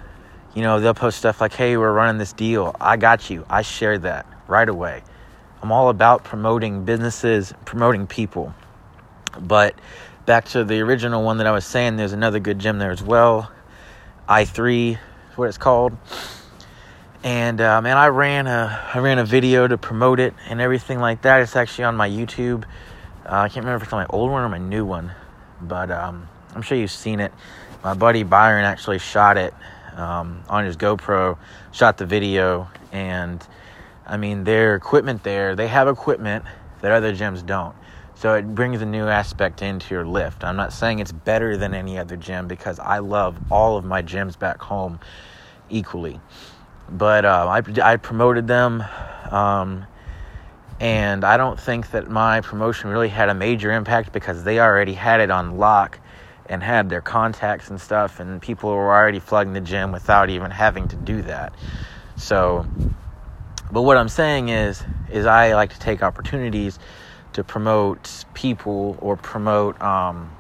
you 0.54 0.62
know 0.62 0.80
they'll 0.80 0.94
post 0.94 1.18
stuff 1.18 1.40
like 1.40 1.54
hey 1.54 1.78
we're 1.78 1.94
running 1.94 2.18
this 2.18 2.34
deal. 2.34 2.76
I 2.80 2.98
got 2.98 3.30
you. 3.30 3.46
I 3.50 3.62
share 3.62 3.98
that 4.00 4.26
right 4.48 4.68
away. 4.68 5.04
I'm 5.62 5.72
all 5.72 5.90
about 5.90 6.24
promoting 6.24 6.84
businesses 6.84 7.54
promoting 7.66 8.08
people 8.08 8.54
but 9.42 9.76
back 10.26 10.46
to 10.50 10.64
the 10.64 10.82
original 10.82 11.24
one 11.24 11.38
that 11.38 11.48
I 11.48 11.52
was 11.52 11.66
saying, 11.66 11.98
there's 11.98 12.14
another 12.14 12.40
good 12.40 12.60
gym 12.60 12.80
there 12.80 12.92
as 12.92 13.02
well. 13.02 13.52
I3 14.28 14.92
is 14.92 14.98
what 15.38 15.50
it's 15.50 15.58
called. 15.58 15.98
And 17.24 17.60
uh, 17.60 17.82
man, 17.82 17.98
I 17.98 18.08
ran 18.08 18.48
a 18.48 18.90
I 18.94 19.00
ran 19.00 19.20
a 19.20 19.26
video 19.26 19.68
to 19.68 19.78
promote 19.78 20.20
it 20.20 20.34
and 20.48 20.62
everything 20.62 21.00
like 21.00 21.24
that. 21.24 21.42
It's 21.42 21.56
actually 21.56 21.86
on 21.86 21.98
my 21.98 22.10
YouTube. 22.10 22.64
Uh, 23.26 23.40
I 23.42 23.50
can't 23.50 23.66
remember 23.66 23.78
if 23.78 23.84
it's 23.84 23.94
on 23.94 24.00
my 24.00 24.08
old 24.10 24.32
one 24.32 24.42
or 24.42 24.50
my 24.50 24.58
new 24.58 24.86
one, 24.86 25.12
but 25.62 25.92
um, 25.92 26.30
I'm 26.56 26.62
sure 26.62 26.78
you've 26.78 26.92
seen 26.92 27.20
it. 27.20 27.34
My 27.84 27.94
buddy 27.94 28.24
Byron 28.24 28.66
actually 28.66 29.00
shot 29.00 29.38
it 29.38 29.54
um, 29.96 30.44
on 30.48 30.66
his 30.66 30.78
GoPro, 30.78 31.38
shot 31.72 31.98
the 31.98 32.06
video, 32.06 32.70
and 32.92 33.46
I 34.06 34.18
mean 34.18 34.46
their 34.46 34.76
equipment 34.76 35.24
there. 35.24 35.56
They 35.56 35.68
have 35.68 35.88
equipment 35.88 36.46
that 36.82 36.92
other 36.92 37.14
gyms 37.14 37.46
don't. 37.46 37.76
So 38.20 38.34
it 38.34 38.54
brings 38.54 38.82
a 38.82 38.86
new 38.86 39.08
aspect 39.08 39.62
into 39.62 39.96
your 39.96 40.06
lift. 40.06 40.44
I'm 40.44 40.58
not 40.58 40.74
saying 40.74 41.00
it's 41.00 41.14
better 41.14 41.56
than 41.56 41.74
any 41.74 41.98
other 41.98 42.18
gym 42.18 42.50
because 42.50 42.78
I 42.78 43.00
love 43.00 43.38
all 43.50 43.78
of 43.78 43.86
my 43.86 44.02
gyms 44.02 44.38
back 44.38 44.62
home 44.62 45.00
equally. 45.70 46.20
But 46.90 47.24
uh, 47.24 47.48
I, 47.48 47.64
I 47.82 47.96
promoted 47.96 48.46
them, 48.46 48.84
um, 49.32 49.86
and 50.82 51.24
I 51.24 51.38
don't 51.38 51.58
think 51.58 51.92
that 51.92 52.10
my 52.10 52.42
promotion 52.42 52.90
really 52.90 53.08
had 53.08 53.30
a 53.30 53.34
major 53.34 53.72
impact 53.72 54.12
because 54.12 54.44
they 54.44 54.60
already 54.60 54.96
had 54.96 55.22
it 55.22 55.32
on 55.32 55.58
lock 55.58 56.02
and 56.46 56.62
had 56.62 56.90
their 56.90 57.00
contacts 57.00 57.70
and 57.70 57.80
stuff, 57.80 58.20
and 58.20 58.42
people 58.42 58.70
were 58.70 58.94
already 58.94 59.20
flooding 59.20 59.54
the 59.54 59.62
gym 59.62 59.94
without 59.94 60.30
even 60.30 60.52
having 60.52 60.90
to 60.90 60.98
do 60.98 61.22
that. 61.22 61.54
So, 62.18 62.68
but 63.72 63.84
what 63.84 63.96
I'm 63.96 64.10
saying 64.10 64.50
is, 64.50 64.84
is 65.10 65.26
I 65.26 65.54
like 65.54 65.72
to 65.72 65.80
take 65.80 66.04
opportunities 66.04 66.80
to 67.34 67.44
promote 67.44 68.26
people 68.34 68.98
or 69.02 69.16
promote 69.16 69.80
um, 69.82 70.32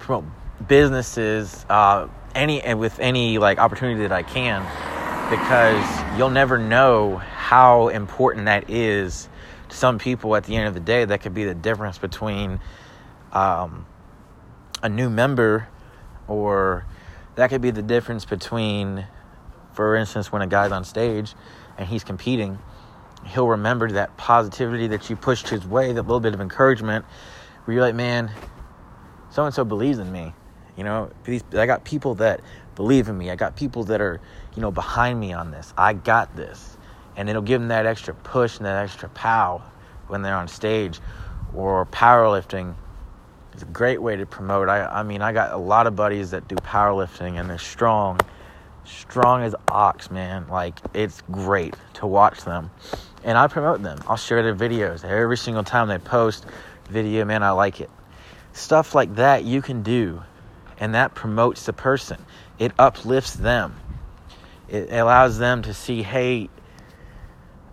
promote 0.00 0.24
businesses 0.66 1.64
uh, 1.68 2.08
any 2.34 2.74
with 2.74 2.98
any 3.00 3.38
like 3.38 3.58
opportunity 3.58 4.00
that 4.02 4.12
I 4.12 4.22
can 4.22 4.62
because 5.30 6.18
you'll 6.18 6.30
never 6.30 6.58
know 6.58 7.16
how 7.16 7.88
important 7.88 8.46
that 8.46 8.68
is 8.70 9.28
to 9.68 9.76
some 9.76 9.98
people 9.98 10.36
at 10.36 10.44
the 10.44 10.56
end 10.56 10.68
of 10.68 10.74
the 10.74 10.80
day. 10.80 11.04
That 11.04 11.22
could 11.22 11.34
be 11.34 11.44
the 11.44 11.54
difference 11.54 11.98
between 11.98 12.60
um, 13.32 13.86
a 14.82 14.88
new 14.88 15.08
member 15.08 15.68
or 16.28 16.84
that 17.36 17.50
could 17.50 17.62
be 17.62 17.70
the 17.70 17.82
difference 17.82 18.24
between 18.24 19.06
for 19.72 19.96
instance 19.96 20.30
when 20.30 20.42
a 20.42 20.46
guy's 20.46 20.72
on 20.72 20.84
stage 20.84 21.34
and 21.76 21.88
he's 21.88 22.04
competing 22.04 22.58
he'll 23.26 23.48
remember 23.48 23.90
that 23.92 24.16
positivity 24.16 24.86
that 24.88 25.10
you 25.10 25.16
pushed 25.16 25.48
his 25.48 25.66
way, 25.66 25.92
that 25.92 26.02
little 26.02 26.20
bit 26.20 26.34
of 26.34 26.40
encouragement 26.40 27.04
where 27.64 27.74
you're 27.74 27.84
like, 27.84 27.94
man, 27.94 28.30
so 29.30 29.44
and 29.44 29.54
so 29.54 29.64
believes 29.64 29.98
in 29.98 30.10
me. 30.12 30.34
You 30.76 30.84
know, 30.84 31.10
I 31.52 31.66
got 31.66 31.84
people 31.84 32.14
that 32.16 32.40
believe 32.74 33.08
in 33.08 33.16
me. 33.16 33.30
I 33.30 33.36
got 33.36 33.56
people 33.56 33.84
that 33.84 34.00
are, 34.00 34.20
you 34.54 34.62
know, 34.62 34.70
behind 34.70 35.18
me 35.20 35.32
on 35.32 35.50
this. 35.50 35.72
I 35.76 35.92
got 35.92 36.34
this. 36.36 36.76
And 37.16 37.28
it'll 37.30 37.42
give 37.42 37.60
them 37.60 37.68
that 37.68 37.86
extra 37.86 38.12
push 38.14 38.56
and 38.56 38.66
that 38.66 38.82
extra 38.82 39.08
pow 39.08 39.62
when 40.08 40.22
they're 40.22 40.34
on 40.34 40.48
stage 40.48 41.00
or 41.54 41.86
powerlifting. 41.86 42.74
It's 43.52 43.62
a 43.62 43.66
great 43.66 44.02
way 44.02 44.16
to 44.16 44.26
promote. 44.26 44.68
I, 44.68 44.84
I 44.86 45.02
mean, 45.04 45.22
I 45.22 45.32
got 45.32 45.52
a 45.52 45.56
lot 45.56 45.86
of 45.86 45.94
buddies 45.94 46.32
that 46.32 46.48
do 46.48 46.56
powerlifting 46.56 47.38
and 47.38 47.48
they're 47.48 47.58
strong 47.58 48.18
strong 48.84 49.42
as 49.42 49.54
ox, 49.68 50.10
man. 50.10 50.46
Like 50.48 50.78
it's 50.94 51.22
great 51.30 51.74
to 51.94 52.06
watch 52.06 52.44
them. 52.44 52.70
And 53.22 53.38
I 53.38 53.46
promote 53.46 53.82
them. 53.82 53.98
I'll 54.08 54.16
share 54.16 54.42
their 54.42 54.54
videos 54.54 55.04
every 55.04 55.36
single 55.36 55.64
time 55.64 55.88
they 55.88 55.98
post 55.98 56.46
video, 56.88 57.24
man, 57.24 57.42
I 57.42 57.50
like 57.50 57.80
it. 57.80 57.90
Stuff 58.52 58.94
like 58.94 59.16
that 59.16 59.44
you 59.44 59.62
can 59.62 59.82
do 59.82 60.22
and 60.78 60.94
that 60.94 61.14
promotes 61.14 61.66
the 61.66 61.72
person. 61.72 62.24
It 62.58 62.72
uplifts 62.78 63.34
them. 63.34 63.74
It 64.68 64.92
allows 64.92 65.38
them 65.38 65.62
to 65.62 65.74
see, 65.74 66.02
hey, 66.02 66.48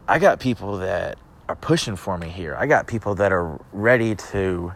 I 0.08 0.20
got 0.20 0.40
people 0.40 0.80
that 0.80 1.18
are 1.48 1.56
pushing 1.56 1.96
for 1.96 2.18
me 2.18 2.30
here. 2.30 2.56
I 2.58 2.66
got 2.66 2.88
people 2.88 3.16
that 3.16 3.32
are 3.32 3.60
ready 3.72 4.16
to, 4.16 4.74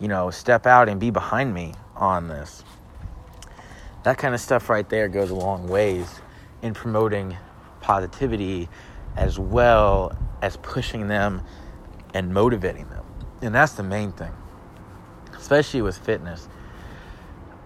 you 0.00 0.08
know, 0.08 0.30
step 0.30 0.66
out 0.66 0.88
and 0.88 0.98
be 1.00 1.10
behind 1.10 1.52
me 1.52 1.74
on 1.94 2.28
this. 2.28 2.64
That 4.06 4.18
kind 4.18 4.36
of 4.36 4.40
stuff 4.40 4.70
right 4.70 4.88
there 4.88 5.08
goes 5.08 5.30
a 5.30 5.34
long 5.34 5.66
ways 5.66 6.20
in 6.62 6.74
promoting 6.74 7.36
positivity 7.80 8.68
as 9.16 9.36
well 9.36 10.16
as 10.40 10.56
pushing 10.58 11.08
them 11.08 11.42
and 12.14 12.32
motivating 12.32 12.88
them. 12.88 13.04
And 13.42 13.52
that's 13.52 13.72
the 13.72 13.82
main 13.82 14.12
thing, 14.12 14.30
especially 15.36 15.82
with 15.82 15.98
fitness. 15.98 16.48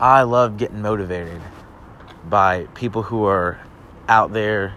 I 0.01 0.23
love 0.23 0.57
getting 0.57 0.81
motivated 0.81 1.43
by 2.25 2.65
people 2.75 3.03
who 3.03 3.27
are 3.27 3.61
out 4.09 4.33
there 4.33 4.75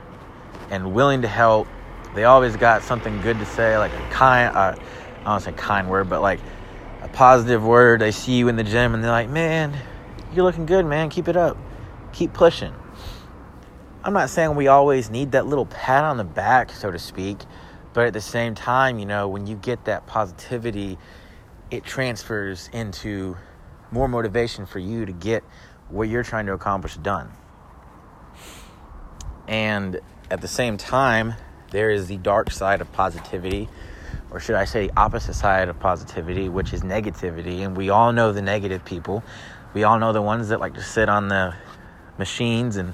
and 0.70 0.94
willing 0.94 1.22
to 1.22 1.30
help. 1.30 1.70
They 2.14 2.26
always 2.26 2.58
got 2.58 2.84
something 2.84 3.22
good 3.22 3.40
to 3.40 3.46
say, 3.46 3.78
like 3.78 3.94
a 3.94 4.10
kind, 4.10 4.54
uh, 4.54 4.76
I 5.22 5.24
don't 5.24 5.40
say 5.40 5.54
kind 5.54 5.90
word, 5.90 6.10
but 6.10 6.22
like 6.22 6.42
a 7.02 7.08
positive 7.08 7.64
word. 7.64 8.02
They 8.02 8.12
see 8.12 8.34
you 8.34 8.50
in 8.50 8.58
the 8.58 8.66
gym 8.66 8.94
and 8.94 9.02
they're 9.02 9.12
like, 9.12 9.30
man, 9.30 9.74
you're 10.36 10.46
looking 10.46 10.66
good, 10.66 10.86
man. 10.86 11.10
Keep 11.10 11.28
it 11.28 11.38
up. 11.38 11.58
Keep 12.12 12.34
pushing. 12.34 12.74
I'm 14.04 14.14
not 14.14 14.30
saying 14.30 14.56
we 14.56 14.68
always 14.68 15.10
need 15.10 15.32
that 15.32 15.48
little 15.48 15.66
pat 15.66 16.04
on 16.04 16.18
the 16.18 16.24
back, 16.24 16.72
so 16.72 16.92
to 16.92 17.00
speak, 17.00 17.38
but 17.94 18.06
at 18.06 18.14
the 18.14 18.22
same 18.22 18.54
time, 18.54 19.00
you 19.00 19.06
know, 19.06 19.30
when 19.30 19.48
you 19.48 19.56
get 19.56 19.86
that 19.86 20.08
positivity, 20.08 20.98
it 21.72 21.86
transfers 21.86 22.70
into 22.74 23.38
more 23.92 24.08
motivation 24.08 24.66
for 24.66 24.80
you 24.80 25.06
to 25.06 25.14
get 25.14 25.44
what 25.90 26.10
you're 26.10 26.24
trying 26.24 26.48
to 26.48 26.54
accomplish 26.54 26.98
done. 26.98 27.32
And 29.48 30.00
at 30.30 30.42
the 30.42 30.48
same 30.48 30.78
time, 30.78 31.36
there 31.72 31.92
is 31.92 32.08
the 32.08 32.18
dark 32.18 32.52
side 32.52 32.82
of 32.82 32.92
positivity, 32.92 33.70
or 34.32 34.40
should 34.40 34.56
I 34.56 34.66
say, 34.66 34.88
the 34.88 35.00
opposite 35.00 35.36
side 35.36 35.70
of 35.70 35.80
positivity, 35.80 36.50
which 36.50 36.74
is 36.74 36.82
negativity. 36.82 37.60
And 37.60 37.78
we 37.78 37.90
all 37.90 38.12
know 38.12 38.32
the 38.32 38.42
negative 38.42 38.84
people. 38.84 39.24
We 39.74 39.84
all 39.84 39.98
know 40.00 40.14
the 40.14 40.22
ones 40.22 40.50
that 40.50 40.60
like 40.60 40.76
to 40.76 40.84
sit 40.84 41.10
on 41.10 41.28
the 41.28 41.56
machines 42.18 42.78
and 42.78 42.94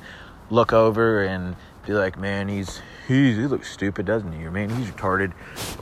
look 0.49 0.73
over 0.73 1.23
and 1.23 1.55
be 1.85 1.93
like, 1.93 2.17
man, 2.17 2.47
he's, 2.47 2.81
he's 3.07 3.37
he 3.37 3.47
looks 3.47 3.71
stupid, 3.71 4.05
doesn't 4.05 4.31
he? 4.31 4.45
Or 4.45 4.51
man, 4.51 4.69
he's 4.69 4.87
retarded, 4.87 5.33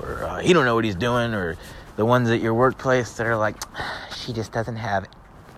or 0.01 0.23
uh, 0.23 0.39
he 0.39 0.53
don't 0.53 0.65
know 0.65 0.75
what 0.75 0.85
he's 0.85 0.95
doing, 0.95 1.33
or 1.33 1.57
the 1.95 2.05
ones 2.05 2.29
at 2.29 2.41
your 2.41 2.53
workplace 2.53 3.13
that 3.17 3.27
are 3.27 3.37
like, 3.37 3.55
she 4.15 4.33
just 4.33 4.51
doesn't 4.51 4.77
have 4.77 5.07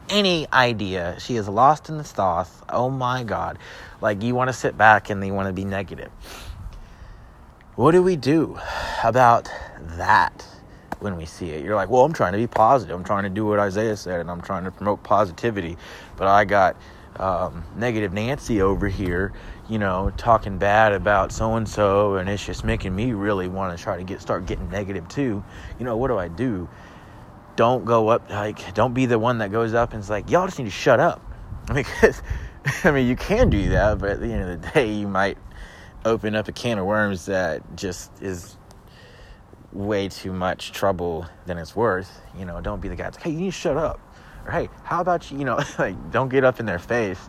any 0.10 0.48
idea. 0.52 1.16
She 1.20 1.36
is 1.36 1.48
lost 1.48 1.90
in 1.90 1.98
the 1.98 2.04
sauce. 2.04 2.62
Oh 2.68 2.90
my 2.90 3.24
God. 3.24 3.58
Like, 4.02 4.24
you 4.24 4.36
want 4.36 4.50
to 4.50 4.54
sit 4.54 4.78
back 4.78 5.10
and 5.10 5.26
you 5.26 5.34
want 5.34 5.48
to 5.48 5.54
be 5.54 5.66
negative. 5.66 6.12
What 7.76 7.92
do 7.92 8.04
we 8.04 8.16
do 8.16 8.60
about 9.04 9.50
that 9.98 10.46
when 11.00 11.18
we 11.18 11.26
see 11.26 11.50
it? 11.52 11.64
You're 11.64 11.76
like, 11.76 11.90
well, 11.90 12.04
I'm 12.04 12.14
trying 12.14 12.34
to 12.34 12.38
be 12.38 12.48
positive. 12.48 12.96
I'm 12.96 13.04
trying 13.04 13.24
to 13.24 13.30
do 13.30 13.46
what 13.46 13.60
Isaiah 13.60 13.98
said 13.98 14.20
and 14.20 14.30
I'm 14.30 14.42
trying 14.42 14.64
to 14.66 14.72
promote 14.72 15.04
positivity. 15.04 15.78
But 16.18 16.28
I 16.28 16.46
got 16.46 16.76
um, 17.18 17.64
negative 17.76 18.14
Nancy 18.14 18.62
over 18.62 18.88
here, 18.88 19.34
you 19.70 19.80
know, 19.80 20.12
talking 20.18 20.58
bad 20.58 20.94
about 20.94 21.32
so 21.32 21.56
and 21.56 21.68
so, 21.68 22.16
and 22.16 22.30
it's 22.30 22.46
just 22.46 22.64
making 22.64 22.96
me 22.96 23.12
really 23.14 23.48
want 23.48 23.78
to 23.78 23.84
try 23.84 23.98
to 23.98 24.04
get 24.04 24.22
start 24.22 24.46
getting 24.46 24.70
negative 24.70 25.08
too. 25.08 25.44
You 25.78 25.86
know, 25.86 25.98
what 25.98 26.08
do 26.08 26.18
I 26.18 26.28
do? 26.28 26.70
Don't 27.56 27.84
go 27.84 28.08
up 28.08 28.30
like, 28.30 28.74
don't 28.74 28.94
be 28.94 29.06
the 29.06 29.20
one 29.20 29.40
that 29.40 29.52
goes 29.52 29.74
up 29.74 29.94
and 29.94 30.02
is 30.02 30.10
like, 30.10 30.30
y'all 30.30 30.48
just 30.48 30.60
need 30.60 30.66
to 30.66 30.72
shut 30.72 31.00
up. 31.00 31.22
Because, 31.72 32.24
I 32.84 32.90
mean, 32.90 33.08
you 33.08 33.16
can 33.16 33.52
do 33.52 33.70
that, 33.70 34.00
but 34.00 34.10
at 34.12 34.20
the 34.22 34.34
end 34.34 34.50
of 34.50 34.60
the 34.60 34.70
day, 34.70 34.92
you 34.92 35.08
might 35.08 35.38
open 36.04 36.34
up 36.34 36.48
a 36.48 36.52
can 36.52 36.80
of 36.80 36.86
worms 36.86 37.28
that 37.28 37.62
just 37.76 38.12
is 38.24 38.58
way 39.72 40.10
too 40.10 40.34
much 40.34 40.72
trouble 40.72 41.28
than 41.46 41.58
it's 41.58 41.76
worth. 41.76 42.22
You 42.38 42.46
know, 42.46 42.60
don't 42.62 42.82
be 42.82 42.88
the 42.88 42.96
guy 42.96 43.04
that's 43.04 43.18
like, 43.18 43.26
hey, 43.26 43.32
you 43.32 43.40
need 43.40 43.46
to 43.46 43.52
shut 43.52 43.78
up 43.78 44.00
or 44.46 44.52
hey, 44.52 44.70
how 44.84 45.02
about 45.02 45.32
you, 45.32 45.40
you 45.40 45.46
know, 45.46 45.60
like 45.80 46.12
don't 46.12 46.30
get 46.30 46.44
up 46.44 46.60
in 46.60 46.66
their 46.66 46.80
face. 46.80 47.20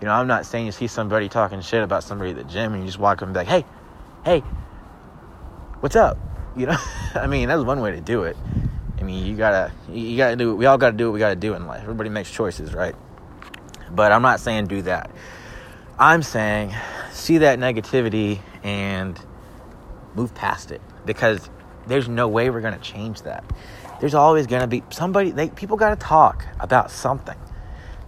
You 0.00 0.06
know, 0.06 0.12
I'm 0.12 0.26
not 0.26 0.46
saying 0.46 0.66
you 0.66 0.72
see 0.72 0.86
somebody 0.86 1.28
talking 1.28 1.60
shit 1.60 1.82
about 1.82 2.04
somebody 2.04 2.30
at 2.30 2.36
the 2.36 2.44
gym 2.44 2.72
and 2.72 2.82
you 2.82 2.88
just 2.88 2.98
walk 2.98 3.18
up 3.18 3.24
and 3.24 3.34
be 3.34 3.40
like, 3.40 3.48
hey, 3.48 3.64
hey, 4.24 4.40
what's 5.80 5.96
up? 5.96 6.18
You 6.56 6.66
know, 6.66 6.78
I 7.14 7.26
mean, 7.26 7.48
that's 7.48 7.62
one 7.62 7.80
way 7.80 7.92
to 7.92 8.00
do 8.00 8.22
it. 8.22 8.36
I 8.98 9.02
mean, 9.02 9.26
you 9.26 9.36
gotta, 9.36 9.72
you 9.90 10.16
gotta 10.16 10.36
do, 10.36 10.54
we 10.54 10.66
all 10.66 10.78
gotta 10.78 10.96
do 10.96 11.06
what 11.06 11.14
we 11.14 11.18
gotta 11.18 11.36
do 11.36 11.54
in 11.54 11.66
life. 11.66 11.82
Everybody 11.82 12.10
makes 12.10 12.30
choices, 12.30 12.72
right? 12.74 12.94
But 13.90 14.12
I'm 14.12 14.22
not 14.22 14.40
saying 14.40 14.66
do 14.66 14.82
that. 14.82 15.10
I'm 15.98 16.22
saying 16.22 16.74
see 17.12 17.38
that 17.38 17.58
negativity 17.58 18.40
and 18.62 19.18
move 20.14 20.34
past 20.34 20.70
it 20.70 20.80
because 21.04 21.50
there's 21.90 22.08
no 22.08 22.28
way 22.28 22.50
we're 22.50 22.60
gonna 22.60 22.78
change 22.78 23.22
that. 23.22 23.44
There's 24.00 24.14
always 24.14 24.46
going 24.46 24.62
to 24.62 24.66
be 24.66 24.82
somebody 24.88 25.30
they 25.30 25.50
people 25.50 25.76
got 25.76 25.90
to 25.90 25.96
talk 25.96 26.46
about 26.58 26.90
something. 26.90 27.36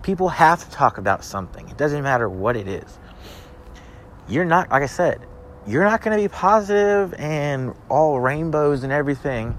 People 0.03 0.31
have 0.31 0.65
to 0.65 0.71
talk 0.71 0.97
about 0.97 1.23
something. 1.23 1.69
It 1.69 1.77
doesn't 1.77 2.03
matter 2.03 2.29
what 2.29 2.57
it 2.57 2.67
is. 2.67 2.99
You're 4.27 4.47
not 4.47 4.71
like 4.71 4.83
i 4.83 4.87
said 4.87 5.21
you're 5.67 5.85
not 5.85 6.03
going 6.03 6.17
to 6.17 6.23
be 6.23 6.29
positive 6.29 7.15
and 7.19 7.75
all 7.89 8.19
rainbows 8.19 8.83
and 8.83 8.93
everything 8.93 9.57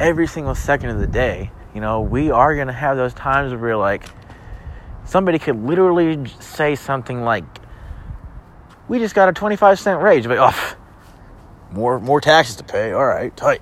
every 0.00 0.26
single 0.26 0.54
second 0.54 0.90
of 0.90 0.98
the 0.98 1.06
day. 1.06 1.52
You 1.72 1.80
know 1.80 2.00
we 2.00 2.32
are 2.32 2.56
going 2.56 2.66
to 2.66 2.72
have 2.72 2.96
those 2.96 3.14
times 3.14 3.52
where 3.52 3.60
we're 3.60 3.76
like 3.76 4.08
somebody 5.04 5.38
could 5.38 5.64
literally 5.64 6.28
say 6.40 6.74
something 6.74 7.22
like 7.22 7.44
we 8.88 8.98
just 8.98 9.14
got 9.14 9.28
a 9.28 9.32
25 9.32 9.78
cent 9.78 10.02
raise. 10.02 10.26
But 10.26 10.38
oh 10.40 10.76
more 11.74 12.00
more 12.00 12.20
taxes 12.20 12.56
to 12.56 12.64
pay 12.64 12.92
all 12.92 13.06
right 13.06 13.36
tight 13.36 13.60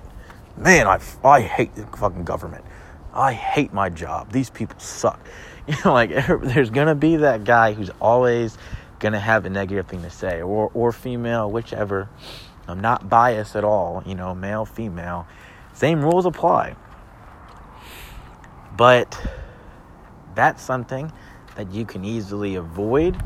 man, 0.57 0.87
I, 0.87 0.99
I 1.23 1.41
hate 1.41 1.75
the 1.75 1.85
fucking 1.97 2.23
government. 2.23 2.63
I 3.13 3.33
hate 3.33 3.73
my 3.73 3.89
job. 3.89 4.31
These 4.31 4.49
people 4.49 4.79
suck. 4.79 5.19
You 5.65 5.75
know, 5.85 5.93
like 5.93 6.09
there's 6.41 6.69
gonna 6.69 6.93
be 6.93 7.15
that 7.15 7.45
guy 7.45 7.71
who's 7.71 7.89
always 8.01 8.57
gonna 8.99 9.17
have 9.17 9.45
a 9.45 9.49
negative 9.49 9.87
thing 9.87 10.01
to 10.01 10.09
say, 10.09 10.41
or 10.41 10.69
or 10.73 10.91
female, 10.91 11.49
whichever. 11.49 12.09
I'm 12.67 12.81
not 12.81 13.07
biased 13.07 13.55
at 13.55 13.63
all. 13.63 14.03
You 14.05 14.13
know, 14.13 14.35
male, 14.35 14.65
female, 14.65 15.25
same 15.71 16.01
rules 16.01 16.25
apply. 16.25 16.75
But 18.75 19.17
that's 20.35 20.61
something 20.61 21.13
that 21.55 21.71
you 21.71 21.85
can 21.85 22.03
easily 22.03 22.55
avoid, 22.55 23.23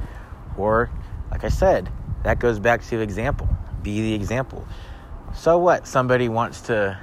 or 0.59 0.91
like 1.31 1.43
I 1.43 1.49
said, 1.49 1.91
that 2.21 2.37
goes 2.37 2.59
back 2.59 2.83
to 2.83 2.99
example. 2.99 3.49
Be 3.83 4.01
the 4.01 4.13
example. 4.13 4.67
So 5.35 5.57
what? 5.57 5.87
Somebody 5.87 6.29
wants 6.29 6.61
to 6.61 6.99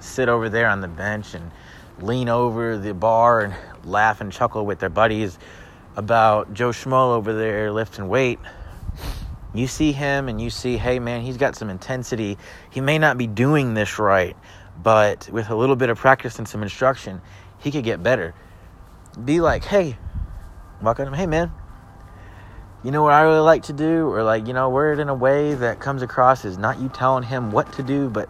sit 0.00 0.28
over 0.28 0.48
there 0.48 0.68
on 0.68 0.80
the 0.80 0.88
bench 0.88 1.34
and 1.34 1.50
lean 2.00 2.28
over 2.28 2.76
the 2.76 2.94
bar 2.94 3.40
and 3.40 3.54
laugh 3.84 4.20
and 4.20 4.32
chuckle 4.32 4.64
with 4.64 4.78
their 4.78 4.88
buddies 4.88 5.38
about 5.96 6.54
Joe 6.54 6.70
Schmo 6.70 7.14
over 7.14 7.32
there 7.32 7.72
lifting 7.72 8.08
weight. 8.08 8.38
You 9.54 9.66
see 9.66 9.92
him 9.92 10.28
and 10.28 10.40
you 10.40 10.50
see, 10.50 10.76
hey 10.76 10.98
man, 10.98 11.22
he's 11.22 11.36
got 11.36 11.56
some 11.56 11.70
intensity. 11.70 12.38
He 12.70 12.80
may 12.80 12.98
not 12.98 13.18
be 13.18 13.26
doing 13.26 13.74
this 13.74 13.98
right, 13.98 14.36
but 14.80 15.28
with 15.32 15.50
a 15.50 15.56
little 15.56 15.76
bit 15.76 15.90
of 15.90 15.98
practice 15.98 16.38
and 16.38 16.46
some 16.46 16.62
instruction, 16.62 17.20
he 17.58 17.70
could 17.70 17.84
get 17.84 18.02
better. 18.02 18.34
Be 19.24 19.40
like, 19.40 19.64
hey, 19.64 19.96
walk 20.80 21.00
up 21.00 21.08
him, 21.08 21.14
hey 21.14 21.26
man, 21.26 21.50
you 22.84 22.90
know 22.90 23.02
what 23.02 23.12
I 23.12 23.22
really 23.22 23.40
like 23.40 23.64
to 23.64 23.72
do? 23.72 24.06
Or 24.06 24.22
like, 24.22 24.46
you 24.46 24.52
know, 24.52 24.68
word 24.70 25.00
in 25.00 25.08
a 25.08 25.14
way 25.14 25.54
that 25.54 25.80
comes 25.80 26.02
across 26.02 26.44
as 26.44 26.58
not 26.58 26.80
you 26.80 26.88
telling 26.88 27.24
him 27.24 27.50
what 27.50 27.72
to 27.74 27.82
do, 27.82 28.08
but 28.08 28.28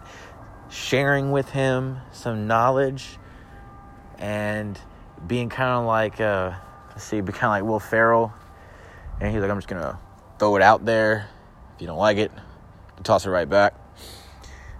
sharing 0.69 1.31
with 1.31 1.49
him 1.49 1.99
some 2.11 2.47
knowledge 2.47 3.17
and 4.17 4.79
being 5.27 5.49
kind 5.49 5.71
of 5.71 5.85
like, 5.85 6.19
uh, 6.19 6.53
let's 6.89 7.03
see, 7.03 7.21
be 7.21 7.31
kind 7.31 7.45
of 7.45 7.49
like 7.49 7.63
Will 7.63 7.79
Ferrell. 7.79 8.33
And 9.19 9.31
he's 9.31 9.41
like, 9.41 9.51
I'm 9.51 9.57
just 9.57 9.67
going 9.67 9.81
to 9.81 9.97
throw 10.39 10.55
it 10.55 10.61
out 10.61 10.85
there. 10.85 11.29
If 11.75 11.81
you 11.81 11.87
don't 11.87 11.97
like 11.97 12.17
it, 12.17 12.31
toss 13.03 13.25
it 13.25 13.29
right 13.29 13.49
back. 13.49 13.73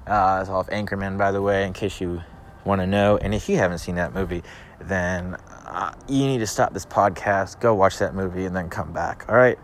Uh, 0.08 0.38
that's 0.38 0.50
off 0.50 0.68
Anchorman, 0.70 1.18
by 1.18 1.32
the 1.32 1.42
way, 1.42 1.68
in 1.68 1.74
case 1.74 2.02
you 2.02 2.22
want 2.66 2.82
to 2.82 2.88
know. 2.88 3.18
And 3.18 3.34
if 3.34 3.48
you 3.48 3.58
haven't 3.58 3.78
seen 3.80 3.96
that 3.96 4.14
movie, 4.14 4.44
then 4.82 5.38
uh, 5.70 5.94
you 6.08 6.26
need 6.26 6.40
to 6.40 6.48
stop 6.48 6.74
this 6.74 6.86
podcast, 6.86 7.60
go 7.60 7.74
watch 7.76 8.00
that 8.00 8.16
movie, 8.16 8.46
and 8.46 8.56
then 8.56 8.70
come 8.70 8.92
back. 8.92 9.26
All 9.30 9.36
right. 9.36 9.58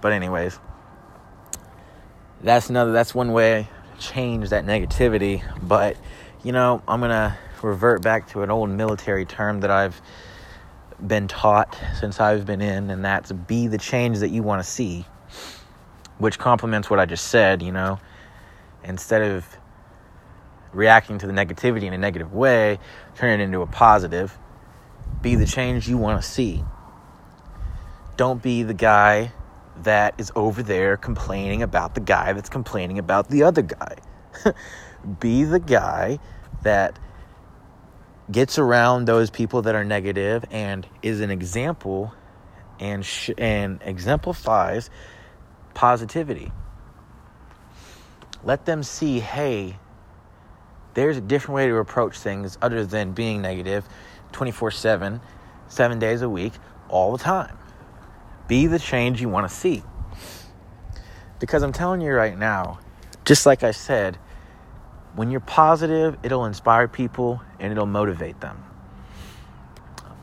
But 0.00 0.12
anyways, 0.12 0.58
that's 2.42 2.70
another. 2.70 2.92
That's 2.92 3.14
one 3.14 3.32
way 3.32 3.68
change 3.98 4.50
that 4.50 4.64
negativity. 4.64 5.42
But, 5.62 5.96
you 6.42 6.52
know, 6.52 6.82
I'm 6.88 7.00
to 7.00 7.36
revert 7.62 8.02
back 8.02 8.28
to 8.28 8.42
an 8.42 8.50
old 8.50 8.70
military 8.70 9.24
term 9.24 9.60
that 9.60 9.70
I've 9.70 10.00
been 11.04 11.28
taught 11.28 11.78
since 11.98 12.20
I've 12.20 12.46
been 12.46 12.60
in, 12.60 12.90
and 12.90 13.04
that's 13.04 13.32
be 13.32 13.66
the 13.66 13.78
change 13.78 14.18
that 14.18 14.30
you 14.30 14.42
want 14.42 14.62
to 14.62 14.68
see, 14.68 15.06
which 16.18 16.38
complements 16.38 16.90
what 16.90 16.98
I 16.98 17.06
just 17.06 17.28
said, 17.28 17.62
you 17.62 17.72
know. 17.72 18.00
Instead 18.84 19.22
of 19.22 19.46
reacting 20.72 21.18
to 21.18 21.26
the 21.26 21.32
negativity 21.32 21.84
in 21.84 21.92
a 21.92 21.98
negative 21.98 22.32
way, 22.32 22.78
turn 23.16 23.40
it 23.40 23.42
into 23.42 23.62
a 23.62 23.66
positive. 23.66 24.36
Be 25.20 25.34
the 25.34 25.46
change 25.46 25.88
you 25.88 25.98
want 25.98 26.22
to 26.22 26.28
see. 26.28 26.64
Don't 28.16 28.42
be 28.42 28.62
the 28.62 28.74
guy 28.74 29.32
that 29.82 30.14
is 30.18 30.32
over 30.34 30.62
there 30.62 30.96
complaining 30.96 31.62
about 31.62 31.94
the 31.94 32.00
guy 32.00 32.32
that's 32.32 32.48
complaining 32.48 32.98
about 32.98 33.28
the 33.28 33.44
other 33.44 33.62
guy. 33.62 33.96
be 35.20 35.44
the 35.44 35.60
guy 35.60 36.18
that 36.62 36.98
gets 38.30 38.58
around 38.58 39.06
those 39.06 39.30
people 39.30 39.62
that 39.62 39.74
are 39.74 39.84
negative 39.84 40.44
and 40.50 40.86
is 41.02 41.20
an 41.20 41.30
example 41.30 42.12
and 42.78 43.04
sh- 43.04 43.30
and 43.38 43.80
exemplifies 43.82 44.90
positivity. 45.74 46.52
Let 48.44 48.66
them 48.66 48.82
see, 48.82 49.20
hey, 49.20 49.78
there's 50.94 51.16
a 51.16 51.20
different 51.20 51.54
way 51.54 51.68
to 51.68 51.76
approach 51.76 52.18
things 52.18 52.58
other 52.60 52.84
than 52.84 53.12
being 53.12 53.42
negative 53.42 53.88
24/7, 54.32 55.20
7 55.68 55.98
days 55.98 56.22
a 56.22 56.28
week, 56.28 56.52
all 56.88 57.12
the 57.12 57.22
time. 57.22 57.56
Be 58.46 58.66
the 58.66 58.78
change 58.78 59.20
you 59.20 59.28
want 59.28 59.48
to 59.48 59.54
see. 59.54 59.82
Because 61.38 61.62
I'm 61.62 61.72
telling 61.72 62.00
you 62.00 62.12
right 62.12 62.36
now, 62.36 62.80
just 63.24 63.46
like 63.46 63.62
I 63.62 63.70
said, 63.70 64.16
when 65.14 65.30
you're 65.30 65.40
positive, 65.40 66.16
it'll 66.22 66.44
inspire 66.46 66.88
people 66.88 67.42
and 67.60 67.72
it'll 67.72 67.86
motivate 67.86 68.40
them. 68.40 68.64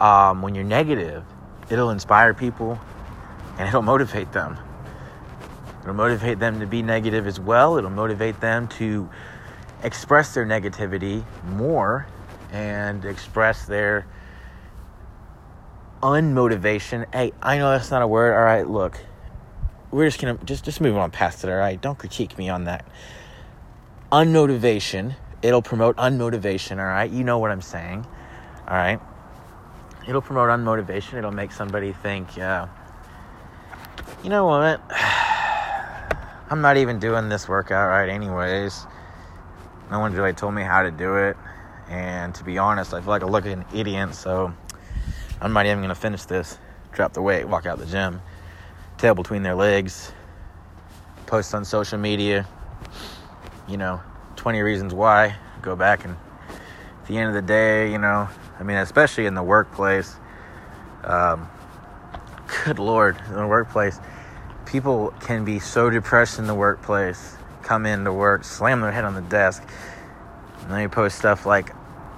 Um, 0.01 0.41
when 0.41 0.55
you're 0.55 0.63
negative, 0.63 1.23
it'll 1.69 1.89
inspire 1.89 2.33
people 2.33 2.79
and 3.57 3.67
it'll 3.67 3.81
motivate 3.81 4.31
them. 4.31 4.57
It'll 5.81 5.93
motivate 5.93 6.39
them 6.39 6.59
to 6.59 6.65
be 6.65 6.81
negative 6.81 7.27
as 7.27 7.39
well. 7.39 7.77
It'll 7.77 7.89
motivate 7.89 8.41
them 8.41 8.67
to 8.69 9.09
express 9.83 10.33
their 10.33 10.45
negativity 10.45 11.23
more 11.45 12.07
and 12.51 13.05
express 13.05 13.65
their 13.65 14.07
unmotivation. 16.01 17.05
Hey, 17.13 17.33
I 17.41 17.57
know 17.57 17.71
that's 17.71 17.91
not 17.91 18.01
a 18.01 18.07
word. 18.07 18.33
All 18.33 18.43
right, 18.43 18.67
look. 18.67 18.99
We're 19.91 20.05
just 20.05 20.19
gonna 20.19 20.37
just 20.43 20.65
just 20.65 20.81
move 20.81 20.97
on 20.97 21.11
past 21.11 21.43
it, 21.43 21.49
all 21.49 21.55
right? 21.55 21.81
Don't 21.81 21.97
critique 21.97 22.37
me 22.37 22.49
on 22.49 22.65
that 22.65 22.85
unmotivation. 24.11 25.15
It'll 25.41 25.61
promote 25.61 25.95
unmotivation, 25.97 26.79
all 26.79 26.85
right? 26.85 27.09
You 27.09 27.23
know 27.23 27.37
what 27.37 27.51
I'm 27.51 27.61
saying, 27.61 28.05
all 28.67 28.75
right? 28.75 28.99
It'll 30.07 30.21
promote 30.21 30.49
unmotivation. 30.49 31.13
It'll 31.13 31.31
make 31.31 31.51
somebody 31.51 31.91
think, 31.93 32.37
uh, 32.37 32.67
you 34.23 34.29
know 34.29 34.45
what? 34.45 34.81
I'm 36.49 36.61
not 36.61 36.77
even 36.77 36.99
doing 36.99 37.29
this 37.29 37.47
workout 37.47 37.89
right, 37.89 38.09
anyways. 38.09 38.85
No 39.89 39.99
one 39.99 40.13
really 40.13 40.33
told 40.33 40.53
me 40.53 40.61
how 40.61 40.83
to 40.83 40.91
do 40.91 41.15
it. 41.15 41.37
And 41.89 42.33
to 42.35 42.43
be 42.43 42.57
honest, 42.57 42.93
I 42.93 43.01
feel 43.01 43.09
like 43.09 43.21
I 43.21 43.25
look 43.25 43.45
like 43.45 43.53
an 43.53 43.65
idiot, 43.73 44.15
so 44.15 44.53
I'm 45.41 45.53
not 45.53 45.65
even 45.65 45.81
gonna 45.81 45.95
finish 45.95 46.23
this. 46.23 46.57
Drop 46.91 47.13
the 47.13 47.21
weight, 47.21 47.47
walk 47.47 47.65
out 47.65 47.77
the 47.77 47.85
gym, 47.85 48.21
tail 48.97 49.15
between 49.15 49.43
their 49.43 49.55
legs, 49.55 50.11
post 51.25 51.53
on 51.53 51.65
social 51.65 51.97
media, 51.97 52.47
you 53.67 53.77
know, 53.77 54.01
20 54.35 54.61
reasons 54.61 54.93
why. 54.93 55.35
Go 55.61 55.75
back 55.75 56.05
and 56.05 56.15
at 56.15 57.07
the 57.07 57.17
end 57.17 57.29
of 57.29 57.35
the 57.35 57.41
day, 57.41 57.91
you 57.91 57.97
know, 57.97 58.27
I 58.59 58.63
mean, 58.63 58.77
especially 58.77 59.25
in 59.25 59.35
the 59.35 59.43
workplace, 59.43 60.15
um, 61.03 61.49
good 62.63 62.79
Lord, 62.79 63.17
in 63.27 63.33
the 63.35 63.47
workplace, 63.47 63.99
people 64.65 65.13
can 65.19 65.45
be 65.45 65.59
so 65.59 65.89
depressed 65.89 66.39
in 66.39 66.47
the 66.47 66.55
workplace, 66.55 67.35
come 67.61 67.85
into 67.85 68.11
work, 68.11 68.43
slam 68.43 68.81
their 68.81 68.91
head 68.91 69.03
on 69.05 69.13
the 69.13 69.21
desk, 69.21 69.63
and 70.65 70.73
then 70.73 70.81
you 70.81 70.89
post 70.89 71.19
stuff 71.19 71.45
like, 71.45 71.75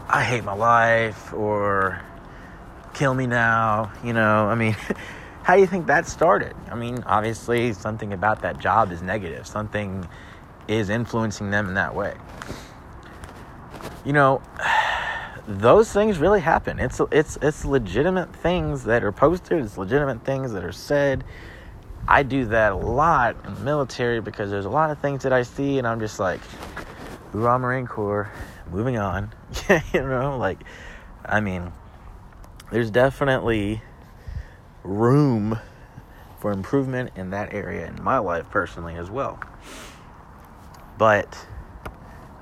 I 0.08 0.24
hate 0.24 0.46
my 0.46 0.54
life, 0.54 1.34
or 1.34 2.02
kill 2.94 3.14
me 3.14 3.28
now, 3.28 3.92
you 4.06 4.14
know, 4.14 4.48
I 4.48 4.56
mean, 4.56 4.72
how 5.44 5.56
do 5.56 5.62
you 5.62 5.68
think 5.68 5.88
that 5.88 6.08
started? 6.08 6.56
I 6.72 6.76
mean, 6.76 7.04
obviously, 7.06 7.74
something 7.74 8.14
about 8.14 8.42
that 8.44 8.58
job 8.58 8.94
is 8.94 9.02
negative. 9.02 9.46
Something 9.46 10.08
is 10.70 10.90
influencing 10.90 11.52
them 11.52 11.68
in 11.68 11.74
that 11.74 11.94
way. 11.94 12.16
You 14.06 14.14
know, 14.14 14.42
those 15.48 15.92
things 15.92 16.18
really 16.18 16.40
happen. 16.40 16.80
It's 16.80 17.02
it's 17.12 17.38
it's 17.42 17.66
legitimate 17.66 18.34
things 18.34 18.86
that 18.86 19.04
are 19.04 19.12
posted. 19.12 19.60
It's 19.60 19.78
legitimate 19.78 20.24
things 20.24 20.54
that 20.54 20.64
are 20.64 20.72
said. 20.72 21.26
I 22.08 22.24
do 22.24 22.46
that 22.46 22.72
a 22.72 22.76
lot 22.78 23.36
in 23.46 23.56
the 23.56 23.60
military 23.60 24.22
because 24.22 24.50
there's 24.50 24.66
a 24.66 24.70
lot 24.70 24.90
of 24.90 25.00
things 25.00 25.24
that 25.24 25.34
I 25.34 25.42
see, 25.42 25.78
and 25.78 25.86
I'm 25.86 26.00
just 26.00 26.20
like, 26.22 26.40
"Hoorah, 27.38 27.60
Marine 27.60 27.88
Corps!" 27.88 28.32
Moving 28.72 28.98
on, 28.98 29.34
you 29.94 30.02
know, 30.02 30.38
like, 30.38 30.60
I 31.24 31.40
mean, 31.40 31.72
there's 32.72 32.90
definitely 32.90 33.82
room 34.84 35.60
for 36.40 36.52
improvement 36.52 37.12
in 37.16 37.30
that 37.30 37.54
area 37.54 37.88
in 37.88 38.04
my 38.04 38.18
life 38.18 38.50
personally 38.50 38.96
as 38.96 39.10
well. 39.10 39.40
But 40.98 41.48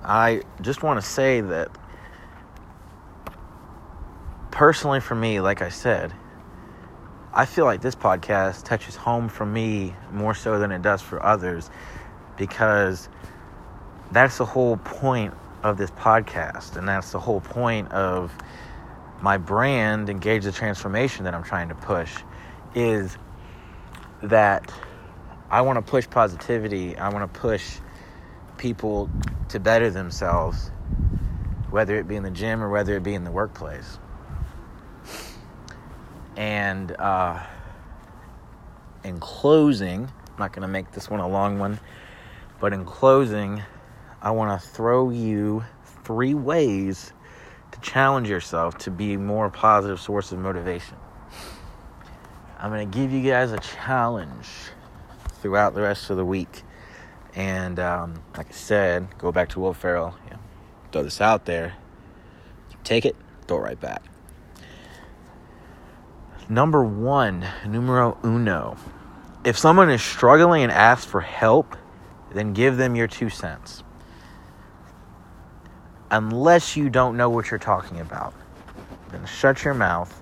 I 0.03 0.43
just 0.61 0.81
want 0.81 1.01
to 1.01 1.05
say 1.05 1.41
that 1.41 1.69
personally, 4.51 5.01
for 5.01 5.15
me, 5.15 5.41
like 5.41 5.61
I 5.61 5.69
said, 5.69 6.13
I 7.33 7.45
feel 7.45 7.65
like 7.65 7.81
this 7.81 7.95
podcast 7.95 8.63
touches 8.63 8.95
home 8.95 9.27
for 9.27 9.45
me 9.45 9.93
more 10.11 10.33
so 10.33 10.57
than 10.57 10.71
it 10.71 10.81
does 10.81 11.01
for 11.01 11.21
others 11.21 11.69
because 12.37 13.09
that's 14.11 14.37
the 14.37 14.45
whole 14.45 14.77
point 14.77 15.33
of 15.63 15.77
this 15.77 15.91
podcast. 15.91 16.77
And 16.77 16.87
that's 16.87 17.11
the 17.11 17.19
whole 17.19 17.41
point 17.41 17.91
of 17.91 18.31
my 19.21 19.37
brand, 19.37 20.09
Engage 20.09 20.43
the 20.43 20.51
Transformation, 20.51 21.23
that 21.23 21.33
I'm 21.33 21.43
trying 21.43 21.69
to 21.69 21.75
push 21.75 22.15
is 22.75 23.17
that 24.21 24.71
I 25.49 25.61
want 25.61 25.83
to 25.83 25.89
push 25.89 26.09
positivity. 26.09 26.97
I 26.97 27.09
want 27.09 27.33
to 27.33 27.39
push 27.39 27.77
people 28.57 29.09
to 29.49 29.59
better 29.59 29.89
themselves, 29.89 30.71
whether 31.69 31.97
it 31.97 32.07
be 32.07 32.15
in 32.15 32.23
the 32.23 32.31
gym 32.31 32.61
or 32.61 32.69
whether 32.69 32.95
it 32.95 33.03
be 33.03 33.13
in 33.13 33.23
the 33.23 33.31
workplace. 33.31 33.97
And 36.35 36.91
uh, 36.99 37.41
in 39.03 39.19
closing, 39.19 40.03
I'm 40.03 40.37
not 40.37 40.51
going 40.51 40.63
to 40.63 40.67
make 40.67 40.91
this 40.91 41.09
one 41.09 41.21
a 41.21 41.27
long 41.27 41.59
one, 41.59 41.79
but 42.59 42.73
in 42.73 42.83
closing, 42.83 43.63
I 44.25 44.31
want 44.31 44.59
to 44.59 44.67
throw 44.67 45.11
you 45.11 45.63
three 46.03 46.33
ways 46.33 47.13
to 47.71 47.79
challenge 47.81 48.27
yourself 48.27 48.75
to 48.79 48.89
be 48.89 49.13
a 49.13 49.19
more 49.19 49.51
positive 49.51 49.99
source 49.99 50.31
of 50.31 50.39
motivation. 50.39 50.97
I'm 52.57 52.71
going 52.71 52.89
to 52.89 52.97
give 52.97 53.11
you 53.11 53.21
guys 53.21 53.51
a 53.51 53.59
challenge 53.59 54.47
throughout 55.35 55.75
the 55.75 55.81
rest 55.81 56.09
of 56.09 56.17
the 56.17 56.25
week. 56.25 56.63
And 57.35 57.79
um, 57.79 58.23
like 58.35 58.49
I 58.49 58.53
said, 58.53 59.15
go 59.19 59.31
back 59.31 59.49
to 59.49 59.59
Will 59.59 59.75
Ferrell. 59.75 60.17
Throw 60.91 61.03
this 61.03 61.21
out 61.21 61.45
there. 61.45 61.75
Take 62.83 63.05
it, 63.05 63.15
throw 63.47 63.57
it 63.57 63.61
right 63.61 63.79
back. 63.79 64.01
Number 66.49 66.83
one, 66.83 67.45
numero 67.67 68.17
uno. 68.23 68.75
If 69.43 69.55
someone 69.55 69.91
is 69.91 70.01
struggling 70.01 70.63
and 70.63 70.71
asks 70.71 71.05
for 71.05 71.21
help, 71.21 71.75
then 72.33 72.53
give 72.53 72.77
them 72.77 72.95
your 72.95 73.07
two 73.07 73.29
cents. 73.29 73.83
Unless 76.15 76.77
you 76.77 76.89
don't 76.89 77.17
know 77.17 77.29
what 77.29 77.51
you're 77.51 77.59
talking 77.59 77.99
about, 77.99 78.33
then 79.11 79.25
shut 79.25 79.65
your 79.65 79.73
mouth 79.73 80.21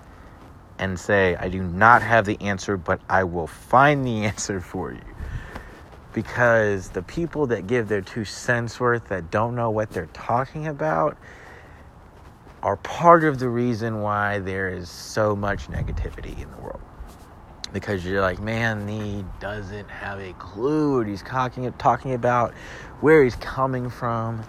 and 0.80 0.98
say, 0.98 1.36
I 1.36 1.48
do 1.48 1.62
not 1.62 2.02
have 2.02 2.24
the 2.24 2.36
answer, 2.40 2.76
but 2.76 3.00
I 3.08 3.22
will 3.22 3.46
find 3.46 4.04
the 4.04 4.24
answer 4.24 4.60
for 4.60 4.90
you 4.90 5.00
because 6.12 6.88
the 6.88 7.02
people 7.02 7.46
that 7.46 7.68
give 7.68 7.86
their 7.86 8.00
two 8.00 8.24
cents 8.24 8.80
worth 8.80 9.06
that 9.08 9.30
don't 9.30 9.54
know 9.54 9.70
what 9.70 9.90
they're 9.90 10.06
talking 10.12 10.66
about 10.66 11.16
are 12.64 12.76
part 12.78 13.22
of 13.22 13.38
the 13.38 13.48
reason 13.48 14.00
why 14.00 14.40
there 14.40 14.70
is 14.70 14.90
so 14.90 15.36
much 15.36 15.68
negativity 15.68 16.42
in 16.42 16.50
the 16.50 16.56
world. 16.56 16.82
Because 17.72 18.04
you're 18.04 18.20
like, 18.20 18.40
man, 18.40 18.88
he 18.88 19.24
doesn't 19.38 19.88
have 19.88 20.18
a 20.18 20.32
clue 20.34 20.98
what 20.98 21.06
he's 21.06 21.22
talking, 21.22 21.72
talking 21.74 22.14
about, 22.14 22.52
where 23.00 23.22
he's 23.22 23.36
coming 23.36 23.88
from, 23.88 24.42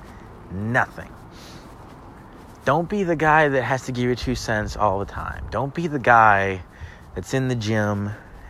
nothing. 0.52 1.12
Don't 2.66 2.90
be 2.90 3.04
the 3.04 3.16
guy 3.16 3.48
that 3.48 3.62
has 3.62 3.86
to 3.86 3.92
give 3.92 4.06
you 4.06 4.16
two 4.16 4.34
cents 4.34 4.76
all 4.76 4.98
the 4.98 5.06
time. 5.06 5.46
Don't 5.52 5.72
be 5.72 5.86
the 5.86 6.00
guy 6.00 6.64
that's 7.14 7.36
in 7.36 7.48
the 7.48 7.54
gym 7.54 8.10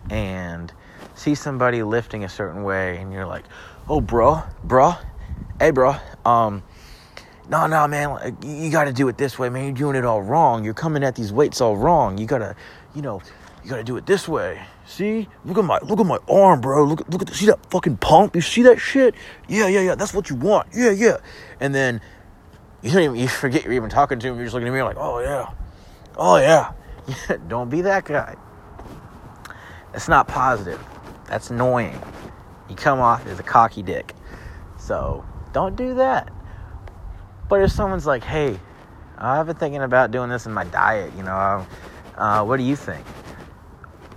and 0.09 0.71
see 1.15 1.35
somebody 1.35 1.83
lifting 1.83 2.23
a 2.23 2.29
certain 2.29 2.63
way 2.63 2.97
and 2.97 3.11
you're 3.11 3.25
like, 3.25 3.43
"Oh, 3.89 3.99
bro, 3.99 4.43
bro, 4.63 4.93
hey, 5.59 5.71
bro, 5.71 5.97
um, 6.23 6.63
no, 7.49 7.67
no, 7.67 7.87
man, 7.89 8.37
you 8.41 8.71
got 8.71 8.85
to 8.85 8.93
do 8.93 9.09
it 9.09 9.17
this 9.17 9.37
way, 9.37 9.49
man. 9.49 9.65
You're 9.65 9.73
doing 9.73 9.95
it 9.97 10.05
all 10.05 10.21
wrong. 10.21 10.63
You're 10.63 10.73
coming 10.73 11.03
at 11.03 11.15
these 11.15 11.33
weights 11.33 11.59
all 11.59 11.75
wrong. 11.75 12.17
You 12.17 12.25
gotta, 12.25 12.55
you 12.95 13.01
know, 13.01 13.21
you 13.65 13.69
gotta 13.69 13.83
do 13.83 13.97
it 13.97 14.05
this 14.05 14.29
way. 14.29 14.61
See, 14.85 15.27
look 15.43 15.57
at 15.57 15.65
my, 15.65 15.79
look 15.79 15.99
at 15.99 16.05
my 16.05 16.19
arm, 16.29 16.61
bro. 16.61 16.85
Look, 16.85 17.07
look 17.09 17.21
at, 17.21 17.27
the, 17.27 17.35
see 17.35 17.47
that 17.47 17.59
fucking 17.69 17.97
pump? 17.97 18.33
You 18.35 18.41
see 18.41 18.61
that 18.63 18.79
shit? 18.79 19.13
Yeah, 19.49 19.67
yeah, 19.67 19.81
yeah. 19.81 19.95
That's 19.95 20.13
what 20.13 20.29
you 20.29 20.37
want. 20.37 20.69
Yeah, 20.73 20.91
yeah. 20.91 21.17
And 21.59 21.75
then 21.75 21.99
you 22.85 22.91
don't 22.91 23.01
even, 23.01 23.15
you 23.15 23.27
forget 23.27 23.63
you're 23.63 23.73
even 23.73 23.89
talking 23.89 24.19
to 24.19 24.27
him. 24.27 24.35
You're 24.35 24.45
just 24.45 24.53
looking 24.53 24.67
at 24.67 24.73
me 24.73 24.83
like, 24.83 24.97
oh 24.99 25.19
yeah, 25.19 25.49
oh 26.15 26.37
yeah. 26.37 26.71
Don't 27.47 27.69
be 27.69 27.81
that 27.81 28.05
guy. 28.05 28.35
That's 29.91 30.07
not 30.07 30.27
positive. 30.27 30.83
That's 31.27 31.49
annoying. 31.49 31.99
You 32.69 32.75
come 32.75 32.99
off 32.99 33.25
as 33.25 33.39
a 33.39 33.43
cocky 33.43 33.81
dick. 33.81 34.13
So 34.77 35.25
don't 35.53 35.75
do 35.75 35.95
that. 35.95 36.31
But 37.47 37.61
if 37.61 37.71
someone's 37.71 38.05
like, 38.05 38.23
hey, 38.23 38.59
I've 39.17 39.47
been 39.47 39.55
thinking 39.55 39.81
about 39.81 40.11
doing 40.11 40.29
this 40.29 40.45
in 40.45 40.53
my 40.53 40.65
diet, 40.65 41.13
you 41.15 41.23
know, 41.23 41.65
uh, 42.17 42.43
what 42.43 42.57
do 42.57 42.63
you 42.63 42.75
think? 42.75 43.05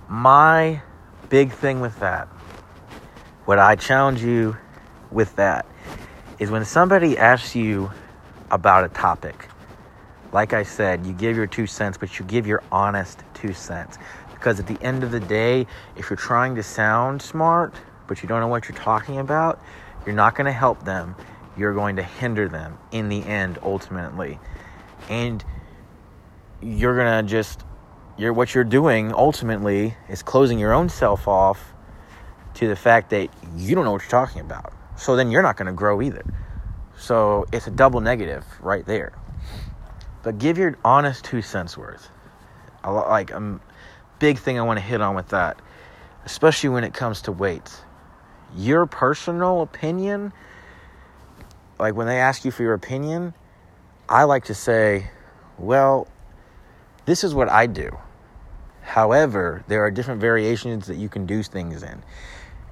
My 0.07 0.81
big 1.29 1.51
thing 1.53 1.79
with 1.79 1.97
that, 1.99 2.27
what 3.45 3.57
I 3.57 3.75
challenge 3.75 4.23
you 4.23 4.57
with 5.11 5.35
that, 5.37 5.65
is 6.39 6.51
when 6.51 6.65
somebody 6.65 7.17
asks 7.17 7.55
you 7.55 7.91
about 8.51 8.83
a 8.83 8.89
topic, 8.89 9.47
like 10.31 10.53
I 10.53 10.63
said, 10.63 11.05
you 11.05 11.13
give 11.13 11.35
your 11.35 11.47
two 11.47 11.67
cents, 11.67 11.97
but 11.97 12.19
you 12.19 12.25
give 12.25 12.45
your 12.45 12.63
honest 12.71 13.23
two 13.33 13.53
cents. 13.53 13.97
Because 14.31 14.59
at 14.59 14.67
the 14.67 14.81
end 14.81 15.03
of 15.03 15.11
the 15.11 15.19
day, 15.19 15.67
if 15.97 16.09
you're 16.09 16.17
trying 16.17 16.55
to 16.55 16.63
sound 16.63 17.21
smart, 17.21 17.73
but 18.07 18.21
you 18.21 18.29
don't 18.29 18.39
know 18.39 18.47
what 18.47 18.69
you're 18.69 18.77
talking 18.77 19.19
about, 19.19 19.61
you're 20.05 20.15
not 20.15 20.35
going 20.35 20.45
to 20.45 20.51
help 20.51 20.85
them. 20.85 21.15
You're 21.57 21.73
going 21.73 21.97
to 21.97 22.03
hinder 22.03 22.47
them 22.47 22.77
in 22.91 23.09
the 23.09 23.21
end, 23.23 23.59
ultimately. 23.61 24.39
And 25.09 25.43
you're 26.61 26.95
going 26.95 27.25
to 27.25 27.29
just, 27.29 27.63
you're, 28.17 28.31
what 28.31 28.55
you're 28.55 28.63
doing 28.63 29.13
ultimately 29.13 29.95
is 30.07 30.23
closing 30.23 30.57
your 30.57 30.73
own 30.73 30.89
self 30.89 31.27
off 31.27 31.73
to 32.55 32.67
the 32.67 32.75
fact 32.75 33.09
that 33.09 33.29
you 33.57 33.75
don't 33.75 33.83
know 33.83 33.91
what 33.91 34.01
you're 34.01 34.09
talking 34.09 34.41
about. 34.41 34.73
So 34.95 35.15
then 35.15 35.31
you're 35.31 35.41
not 35.41 35.57
going 35.57 35.67
to 35.67 35.73
grow 35.73 36.01
either. 36.01 36.23
So 36.99 37.45
it's 37.53 37.65
a 37.65 37.71
double 37.71 38.01
negative 38.01 38.45
right 38.59 38.85
there. 38.85 39.13
But 40.21 40.37
give 40.37 40.57
your 40.57 40.77
honest 40.83 41.23
two 41.23 41.41
cents 41.41 41.77
worth. 41.77 42.09
Like 42.85 43.31
a 43.31 43.37
um, 43.37 43.61
big 44.19 44.37
thing 44.37 44.59
I 44.59 44.63
want 44.63 44.79
to 44.79 44.85
hit 44.85 44.99
on 44.99 45.15
with 45.15 45.29
that, 45.29 45.61
especially 46.25 46.69
when 46.69 46.83
it 46.83 46.93
comes 46.93 47.21
to 47.23 47.31
weights. 47.31 47.81
Your 48.55 48.85
personal 48.85 49.61
opinion, 49.61 50.33
like 51.79 51.95
when 51.95 52.05
they 52.05 52.19
ask 52.19 52.43
you 52.43 52.51
for 52.51 52.63
your 52.63 52.73
opinion, 52.73 53.33
I 54.09 54.25
like 54.25 54.45
to 54.45 54.53
say, 54.53 55.09
well, 55.57 56.07
this 57.05 57.23
is 57.23 57.33
what 57.33 57.47
I 57.47 57.65
do. 57.65 57.97
However, 58.81 59.63
there 59.67 59.85
are 59.85 59.91
different 59.91 60.19
variations 60.19 60.87
that 60.87 60.97
you 60.97 61.07
can 61.07 61.25
do 61.25 61.43
things 61.43 61.81
in. 61.81 62.03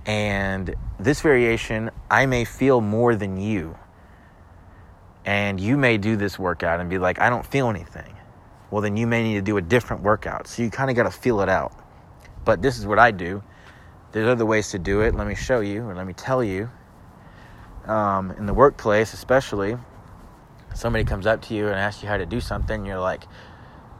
And 0.06 0.76
this 1.00 1.22
variation, 1.22 1.92
I 2.12 2.26
may 2.26 2.44
feel 2.44 2.82
more 2.82 3.16
than 3.16 3.38
you 3.38 3.78
and 5.28 5.60
you 5.60 5.76
may 5.78 5.98
do 5.98 6.16
this 6.16 6.40
workout 6.40 6.80
and 6.80 6.90
be 6.90 6.98
like, 6.98 7.20
I 7.20 7.30
don't 7.30 7.46
feel 7.46 7.68
anything. 7.68 8.16
Well, 8.72 8.82
then 8.82 8.96
you 8.96 9.06
may 9.06 9.24
need 9.24 9.36
to 9.36 9.42
do 9.42 9.58
a 9.58 9.62
different 9.62 10.02
workout. 10.02 10.48
So 10.48 10.64
you 10.64 10.72
kind 10.72 10.90
of 10.90 10.96
got 10.96 11.04
to 11.04 11.12
feel 11.12 11.42
it 11.42 11.50
out. 11.50 11.74
But 12.46 12.62
this 12.62 12.80
is 12.80 12.88
what 12.88 12.98
I 12.98 13.12
do. 13.12 13.44
There's 14.14 14.30
other 14.30 14.46
ways 14.46 14.72
to 14.72 14.80
do 14.80 15.02
it. 15.02 15.14
Let 15.14 15.28
me 15.28 15.36
show 15.36 15.60
you, 15.60 15.84
or 15.84 15.94
let 15.94 16.08
me 16.08 16.14
tell 16.14 16.42
you. 16.42 16.70
Um, 17.86 18.32
in 18.32 18.46
the 18.46 18.54
workplace, 18.54 19.14
especially, 19.14 19.78
somebody 20.74 21.04
comes 21.04 21.28
up 21.28 21.42
to 21.44 21.54
you 21.54 21.68
and 21.68 21.76
asks 21.76 22.02
you 22.02 22.08
how 22.08 22.18
to 22.18 22.26
do 22.26 22.40
something. 22.40 22.86
You're 22.86 23.00
like, 23.00 23.26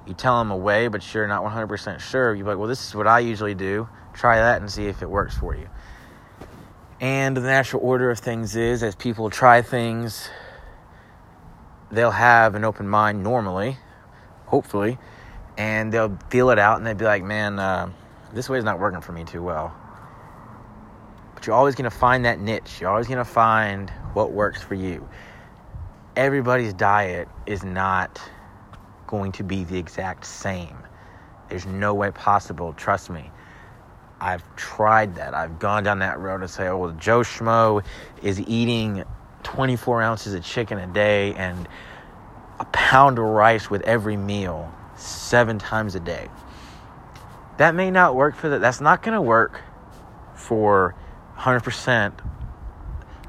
you 0.06 0.14
tell 0.14 0.40
them 0.40 0.52
a 0.52 0.58
way, 0.58 0.88
but 0.88 1.14
you're 1.14 1.28
not 1.28 1.44
100% 1.44 2.00
sure. 2.00 2.36
You're 2.36 2.48
like, 2.48 2.58
well, 2.58 2.70
this 2.70 2.88
is 2.88 2.96
what 2.96 3.06
I 3.06 3.20
usually 3.20 3.56
do. 3.56 3.90
Try 4.14 4.38
that 4.38 4.62
and 4.62 4.72
see 4.72 4.86
if 4.86 5.02
it 5.02 5.10
works 5.10 5.38
for 5.38 5.54
you. 5.54 5.68
And 7.02 7.36
the 7.36 7.42
natural 7.42 7.84
order 7.84 8.10
of 8.12 8.20
things 8.20 8.56
is, 8.56 8.82
as 8.82 8.96
people 8.96 9.30
try 9.30 9.62
things, 9.62 10.30
they'll 11.92 12.12
have 12.12 12.56
an 12.56 12.64
open 12.64 12.88
mind 12.88 13.24
normally, 13.24 13.78
hopefully, 14.46 14.98
and 15.58 15.92
they'll 15.92 16.18
feel 16.30 16.50
it 16.50 16.60
out 16.60 16.78
and 16.78 16.86
they'll 16.86 16.96
be 16.96 17.06
like, 17.06 17.24
man, 17.24 17.60
uh, 17.60 17.90
this 18.34 18.50
way 18.50 18.58
is 18.58 18.64
not 18.64 18.80
working 18.80 19.02
for 19.02 19.12
me 19.12 19.24
too 19.24 19.42
well. 19.42 19.76
But 21.34 21.46
you're 21.46 21.56
always 21.56 21.76
going 21.76 21.90
to 21.90 21.96
find 21.96 22.26
that 22.26 22.40
niche. 22.40 22.82
You're 22.82 22.90
always 22.90 23.08
going 23.08 23.18
to 23.20 23.26
find 23.26 23.90
what 24.14 24.32
works 24.32 24.62
for 24.62 24.76
you. 24.76 25.08
Everybody's 26.16 26.74
diet 26.74 27.28
is 27.46 27.64
not 27.64 28.20
going 29.06 29.32
to 29.34 29.44
be 29.44 29.64
the 29.64 29.78
exact 29.78 30.26
same. 30.26 30.76
There's 31.50 31.66
no 31.66 31.94
way 31.94 32.12
possible, 32.12 32.74
trust 32.74 33.10
me. 33.10 33.32
I've 34.20 34.44
tried 34.56 35.16
that. 35.16 35.34
I've 35.36 35.60
gone 35.60 35.84
down 35.84 36.00
that 36.00 36.20
road 36.20 36.42
and 36.42 36.50
say, 36.50 36.68
oh, 36.68 36.78
well, 36.78 36.92
Joe 36.94 37.20
Schmo 37.20 37.84
is 38.24 38.42
eating 38.42 39.04
24 39.44 40.02
ounces 40.02 40.34
of 40.34 40.44
chicken 40.44 40.78
a 40.78 40.88
day 40.88 41.34
and 41.34 41.68
a 42.60 42.66
pound 42.66 43.20
of 43.20 43.26
rice 43.26 43.70
with 43.70 43.82
every 43.84 44.18
meal 44.18 44.74
seven 44.96 45.60
times 45.60 45.96
a 45.96 46.00
day. 46.00 46.30
That 47.58 47.76
may 47.76 47.92
not 47.92 48.16
work 48.16 48.36
for 48.36 48.50
that. 48.50 48.62
That's 48.62 48.82
not 48.82 49.02
going 49.04 49.16
to 49.16 49.22
work 49.22 49.62
for 50.36 50.96
100% 51.38 52.14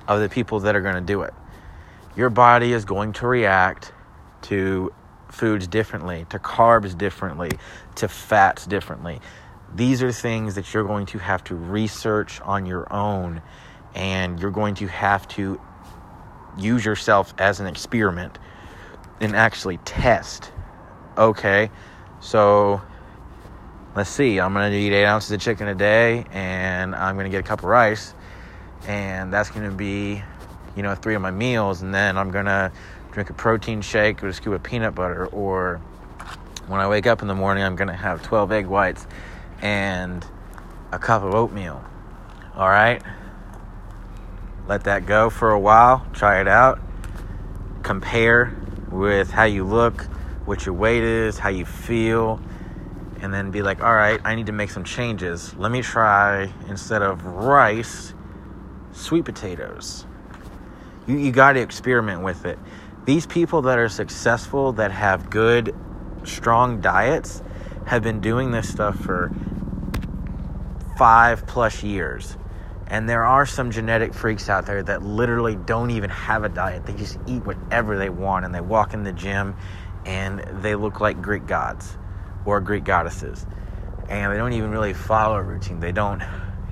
of 0.06 0.20
the 0.20 0.28
people 0.28 0.60
that 0.60 0.74
are 0.74 0.80
going 0.80 0.94
to 0.94 1.00
do 1.00 1.22
it. 1.22 1.34
Your 2.16 2.30
body 2.30 2.72
is 2.72 2.84
going 2.84 3.12
to 3.14 3.26
react 3.26 3.92
to 4.42 4.92
foods 5.30 5.66
differently, 5.66 6.26
to 6.30 6.38
carbs 6.38 6.96
differently, 6.96 7.50
to 7.96 8.08
fats 8.08 8.66
differently. 8.66 9.20
These 9.74 10.02
are 10.02 10.10
things 10.10 10.54
that 10.54 10.72
you're 10.72 10.84
going 10.84 11.06
to 11.06 11.18
have 11.18 11.44
to 11.44 11.54
research 11.54 12.40
on 12.40 12.64
your 12.66 12.90
own 12.92 13.42
and 13.94 14.40
you're 14.40 14.50
going 14.50 14.74
to 14.76 14.86
have 14.86 15.28
to 15.28 15.60
use 16.56 16.84
yourself 16.84 17.34
as 17.38 17.60
an 17.60 17.66
experiment 17.66 18.38
and 19.20 19.34
actually 19.34 19.78
test. 19.78 20.52
Okay, 21.16 21.70
so 22.20 22.80
let's 23.96 24.10
see. 24.10 24.38
I'm 24.38 24.52
gonna 24.52 24.70
eat 24.70 24.92
eight 24.92 25.04
ounces 25.04 25.32
of 25.32 25.40
chicken 25.40 25.68
a 25.68 25.74
day, 25.74 26.24
and 26.30 26.94
I'm 26.94 27.16
gonna 27.16 27.28
get 27.28 27.40
a 27.40 27.48
cup 27.48 27.60
of 27.60 27.64
rice, 27.64 28.14
and 28.86 29.32
that's 29.32 29.50
gonna 29.50 29.72
be, 29.72 30.22
you 30.76 30.82
know, 30.82 30.94
three 30.94 31.14
of 31.14 31.22
my 31.22 31.30
meals, 31.30 31.82
and 31.82 31.92
then 31.92 32.16
I'm 32.16 32.30
gonna 32.30 32.72
drink 33.12 33.30
a 33.30 33.34
protein 33.34 33.80
shake 33.80 34.22
with 34.22 34.30
a 34.30 34.34
scoop 34.34 34.54
of 34.54 34.62
peanut 34.62 34.94
butter, 34.94 35.26
or 35.26 35.80
when 36.68 36.80
I 36.80 36.88
wake 36.88 37.06
up 37.06 37.22
in 37.22 37.28
the 37.28 37.34
morning, 37.34 37.64
I'm 37.64 37.76
gonna 37.76 37.96
have 37.96 38.22
12 38.22 38.52
egg 38.52 38.66
whites 38.66 39.06
and 39.60 40.24
a 40.92 40.98
cup 40.98 41.22
of 41.22 41.34
oatmeal. 41.34 41.82
All 42.54 42.68
right 42.68 43.02
let 44.68 44.84
that 44.84 45.06
go 45.06 45.30
for 45.30 45.50
a 45.50 45.58
while, 45.58 46.06
try 46.12 46.40
it 46.40 46.46
out, 46.46 46.78
compare 47.82 48.54
with 48.90 49.30
how 49.30 49.44
you 49.44 49.64
look, 49.64 50.02
what 50.44 50.66
your 50.66 50.74
weight 50.74 51.02
is, 51.02 51.38
how 51.38 51.48
you 51.48 51.64
feel, 51.64 52.38
and 53.20 53.32
then 53.32 53.50
be 53.50 53.62
like, 53.62 53.82
all 53.82 53.94
right, 53.94 54.20
I 54.24 54.34
need 54.34 54.46
to 54.46 54.52
make 54.52 54.70
some 54.70 54.84
changes. 54.84 55.54
Let 55.56 55.72
me 55.72 55.80
try, 55.80 56.52
instead 56.68 57.00
of 57.00 57.24
rice, 57.24 58.12
sweet 58.92 59.24
potatoes. 59.24 60.06
You, 61.06 61.16
you 61.16 61.32
got 61.32 61.54
to 61.54 61.60
experiment 61.60 62.22
with 62.22 62.44
it. 62.44 62.58
These 63.06 63.26
people 63.26 63.62
that 63.62 63.78
are 63.78 63.88
successful, 63.88 64.72
that 64.72 64.92
have 64.92 65.30
good, 65.30 65.74
strong 66.24 66.82
diets, 66.82 67.42
have 67.86 68.02
been 68.02 68.20
doing 68.20 68.50
this 68.50 68.68
stuff 68.68 69.00
for 69.00 69.32
five 70.98 71.46
plus 71.46 71.82
years 71.82 72.36
and 72.90 73.08
there 73.08 73.24
are 73.24 73.44
some 73.44 73.70
genetic 73.70 74.14
freaks 74.14 74.48
out 74.48 74.64
there 74.64 74.82
that 74.82 75.02
literally 75.02 75.56
don't 75.56 75.90
even 75.90 76.08
have 76.08 76.44
a 76.44 76.48
diet. 76.48 76.86
They 76.86 76.94
just 76.94 77.18
eat 77.26 77.44
whatever 77.44 77.98
they 77.98 78.08
want 78.08 78.46
and 78.46 78.54
they 78.54 78.62
walk 78.62 78.94
in 78.94 79.02
the 79.02 79.12
gym 79.12 79.54
and 80.06 80.40
they 80.62 80.74
look 80.74 81.00
like 81.00 81.20
Greek 81.20 81.46
gods 81.46 81.96
or 82.46 82.60
Greek 82.60 82.84
goddesses. 82.84 83.46
And 84.08 84.32
they 84.32 84.38
don't 84.38 84.54
even 84.54 84.70
really 84.70 84.94
follow 84.94 85.36
a 85.36 85.42
routine. 85.42 85.80
They 85.80 85.92
don't 85.92 86.22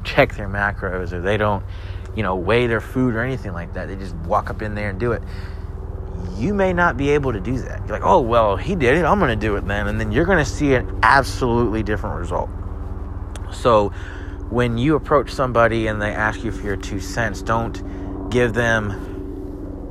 check 0.04 0.34
their 0.36 0.48
macros 0.48 1.12
or 1.12 1.20
they 1.20 1.36
don't, 1.36 1.62
you 2.14 2.22
know, 2.22 2.34
weigh 2.34 2.66
their 2.66 2.80
food 2.80 3.14
or 3.14 3.20
anything 3.20 3.52
like 3.52 3.74
that. 3.74 3.88
They 3.88 3.96
just 3.96 4.14
walk 4.14 4.48
up 4.48 4.62
in 4.62 4.74
there 4.74 4.88
and 4.88 4.98
do 4.98 5.12
it. 5.12 5.22
You 6.38 6.54
may 6.54 6.72
not 6.72 6.96
be 6.96 7.10
able 7.10 7.34
to 7.34 7.40
do 7.40 7.58
that. 7.58 7.80
You're 7.80 7.98
like, 7.98 8.06
oh, 8.06 8.20
well, 8.20 8.56
he 8.56 8.74
did 8.74 8.96
it. 8.96 9.04
I'm 9.04 9.18
going 9.18 9.38
to 9.38 9.46
do 9.46 9.56
it 9.56 9.66
then. 9.66 9.86
And 9.86 10.00
then 10.00 10.12
you're 10.12 10.24
going 10.24 10.42
to 10.42 10.50
see 10.50 10.72
an 10.72 10.98
absolutely 11.02 11.82
different 11.82 12.16
result. 12.18 12.48
So, 13.52 13.92
when 14.50 14.78
you 14.78 14.94
approach 14.94 15.30
somebody 15.30 15.86
and 15.88 16.00
they 16.00 16.12
ask 16.12 16.44
you 16.44 16.52
for 16.52 16.66
your 16.66 16.76
two 16.76 17.00
cents, 17.00 17.42
don't 17.42 18.30
give 18.30 18.54
them 18.54 18.90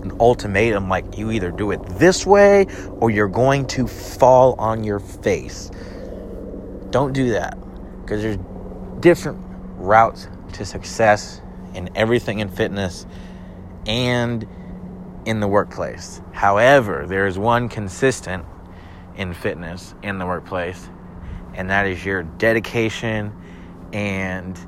an 0.04 0.12
ultimatum 0.20 0.88
like 0.88 1.18
you 1.18 1.32
either 1.32 1.52
do 1.52 1.72
it 1.72 1.84
this 1.98 2.26
way 2.26 2.68
or 3.00 3.10
you're 3.10 3.28
going 3.28 3.65
to 3.68 3.88
fall 3.88 4.54
on 4.60 4.84
your 4.84 5.00
face. 5.00 5.72
Don't 6.89 7.12
do 7.13 7.32
that 7.32 7.58
because 8.02 8.22
there's 8.22 8.38
different 9.00 9.39
routes 9.78 10.28
to 10.54 10.63
success 10.65 11.41
in 11.74 11.89
everything 11.96 12.39
in 12.39 12.50
fitness 12.50 13.06
and 13.86 14.48
in 15.26 15.39
the 15.39 15.48
workplace. 15.48 16.22
However, 16.32 17.06
there 17.08 17.28
is 17.28 17.38
one 17.38 17.68
consistent 17.68 18.46
in 19.18 19.34
fitness 19.34 19.96
in 20.04 20.20
the 20.20 20.26
workplace, 20.26 20.88
and 21.56 21.70
that 21.70 21.88
is 21.88 22.06
your 22.06 22.24
dedication 22.24 23.34
and 23.96 24.60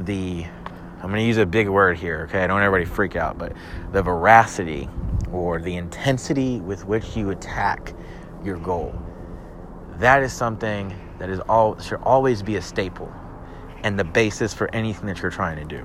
the 0.00 0.44
I'm 0.44 1.08
going 1.08 1.20
to 1.20 1.26
use 1.26 1.38
a 1.38 1.46
big 1.46 1.68
word 1.68 1.98
here, 1.98 2.26
okay? 2.28 2.44
I 2.44 2.46
don't 2.46 2.56
want 2.56 2.64
everybody 2.64 2.84
freak 2.84 3.16
out, 3.16 3.36
but 3.36 3.54
the 3.90 4.02
veracity 4.02 4.88
or 5.32 5.60
the 5.60 5.74
intensity 5.74 6.60
with 6.60 6.84
which 6.84 7.16
you 7.16 7.30
attack 7.30 7.92
your 8.44 8.56
goal. 8.58 8.94
That 9.96 10.22
is 10.22 10.32
something 10.32 10.94
that 11.18 11.28
is 11.28 11.40
all 11.40 11.76
should 11.80 12.00
always 12.02 12.40
be 12.40 12.54
a 12.56 12.62
staple 12.62 13.12
and 13.82 13.98
the 13.98 14.04
basis 14.04 14.54
for 14.54 14.72
anything 14.72 15.06
that 15.06 15.20
you're 15.22 15.30
trying 15.30 15.56
to 15.56 15.64
do. 15.64 15.84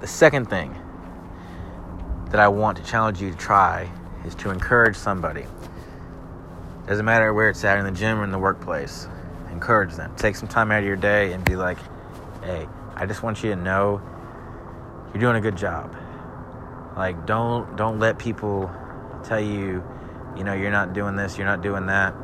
The 0.00 0.06
second 0.06 0.48
thing 0.48 0.74
that 2.30 2.40
I 2.40 2.48
want 2.48 2.78
to 2.78 2.84
challenge 2.84 3.20
you 3.20 3.30
to 3.30 3.36
try 3.36 3.90
is 4.24 4.34
to 4.36 4.50
encourage 4.50 4.96
somebody. 4.96 5.44
Doesn't 6.86 7.04
matter 7.04 7.32
where 7.32 7.48
it's 7.48 7.64
at 7.64 7.78
in 7.78 7.84
the 7.84 7.92
gym 7.92 8.20
or 8.20 8.24
in 8.24 8.30
the 8.30 8.38
workplace. 8.38 9.08
Encourage 9.50 9.94
them. 9.94 10.14
Take 10.16 10.36
some 10.36 10.48
time 10.48 10.70
out 10.70 10.80
of 10.80 10.84
your 10.84 10.96
day 10.96 11.32
and 11.32 11.44
be 11.44 11.56
like, 11.56 11.78
hey, 12.42 12.68
I 12.94 13.06
just 13.06 13.22
want 13.22 13.42
you 13.42 13.50
to 13.50 13.56
know 13.56 14.02
you're 15.12 15.20
doing 15.20 15.36
a 15.36 15.40
good 15.40 15.56
job. 15.56 15.94
Like 16.96 17.26
don't 17.26 17.76
don't 17.76 17.98
let 17.98 18.18
people 18.18 18.70
tell 19.24 19.40
you, 19.40 19.82
you 20.36 20.44
know, 20.44 20.52
you're 20.52 20.70
not 20.70 20.92
doing 20.92 21.16
this, 21.16 21.38
you're 21.38 21.46
not 21.46 21.62
doing 21.62 21.86
that. 21.86 22.14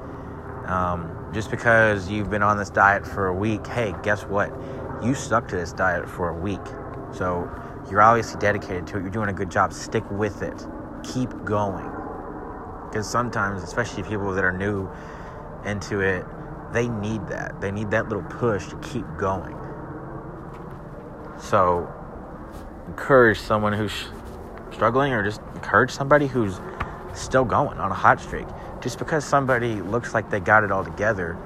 Um, 0.66 1.30
just 1.32 1.50
because 1.50 2.10
you've 2.10 2.30
been 2.30 2.42
on 2.42 2.58
this 2.58 2.70
diet 2.70 3.06
for 3.06 3.28
a 3.28 3.34
week, 3.34 3.66
hey, 3.66 3.94
guess 4.02 4.24
what? 4.24 4.52
You 5.02 5.14
stuck 5.14 5.48
to 5.48 5.56
this 5.56 5.72
diet 5.72 6.08
for 6.08 6.28
a 6.28 6.36
week. 6.36 6.60
So 7.12 7.50
you're 7.90 8.02
obviously 8.02 8.38
dedicated 8.38 8.86
to 8.88 8.98
it. 8.98 9.00
You're 9.00 9.10
doing 9.10 9.30
a 9.30 9.32
good 9.32 9.50
job. 9.50 9.72
Stick 9.72 10.08
with 10.10 10.42
it. 10.42 10.66
Keep 11.02 11.44
going. 11.44 11.99
Because 12.90 13.08
sometimes, 13.08 13.62
especially 13.62 14.02
people 14.02 14.32
that 14.32 14.42
are 14.42 14.52
new 14.52 14.90
into 15.64 16.00
it, 16.00 16.26
they 16.72 16.88
need 16.88 17.26
that. 17.28 17.60
They 17.60 17.70
need 17.70 17.92
that 17.92 18.08
little 18.08 18.24
push 18.24 18.68
to 18.68 18.76
keep 18.78 19.04
going. 19.16 19.56
So 21.38 21.88
encourage 22.88 23.38
someone 23.38 23.72
who's 23.72 23.92
struggling 24.72 25.12
or 25.12 25.22
just 25.22 25.40
encourage 25.54 25.92
somebody 25.92 26.26
who's 26.26 26.60
still 27.14 27.44
going 27.44 27.78
on 27.78 27.92
a 27.92 27.94
hot 27.94 28.20
streak. 28.20 28.46
Just 28.80 28.98
because 28.98 29.24
somebody 29.24 29.80
looks 29.82 30.12
like 30.12 30.28
they 30.28 30.40
got 30.40 30.64
it 30.64 30.72
all 30.72 30.84
together, 30.84 31.36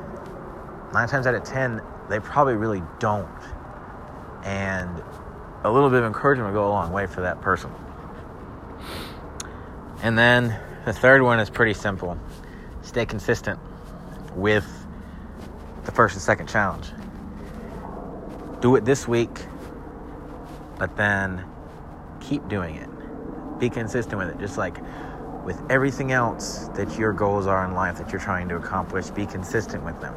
nine 0.94 1.08
times 1.08 1.26
out 1.26 1.34
of 1.34 1.44
ten, 1.44 1.82
they 2.08 2.20
probably 2.20 2.54
really 2.54 2.82
don't. 3.00 3.28
And 4.44 5.02
a 5.62 5.70
little 5.70 5.90
bit 5.90 6.00
of 6.00 6.06
encouragement 6.06 6.54
will 6.54 6.62
go 6.62 6.68
a 6.68 6.72
long 6.72 6.92
way 6.92 7.06
for 7.06 7.20
that 7.22 7.40
person. 7.40 7.70
And 10.02 10.16
then 10.18 10.58
the 10.84 10.92
third 10.92 11.22
one 11.22 11.40
is 11.40 11.50
pretty 11.50 11.74
simple 11.74 12.18
stay 12.82 13.06
consistent 13.06 13.58
with 14.34 14.66
the 15.84 15.92
first 15.92 16.14
and 16.14 16.22
second 16.22 16.48
challenge. 16.48 16.88
Do 18.60 18.76
it 18.76 18.84
this 18.84 19.08
week, 19.08 19.46
but 20.78 20.96
then 20.96 21.44
keep 22.20 22.46
doing 22.48 22.76
it. 22.76 22.88
Be 23.58 23.70
consistent 23.70 24.18
with 24.18 24.28
it. 24.28 24.38
Just 24.38 24.58
like 24.58 24.76
with 25.44 25.60
everything 25.70 26.12
else 26.12 26.68
that 26.74 26.98
your 26.98 27.12
goals 27.12 27.46
are 27.46 27.64
in 27.64 27.74
life 27.74 27.98
that 27.98 28.10
you're 28.10 28.20
trying 28.20 28.48
to 28.48 28.56
accomplish, 28.56 29.10
be 29.10 29.26
consistent 29.26 29.84
with 29.84 30.00
them. 30.00 30.14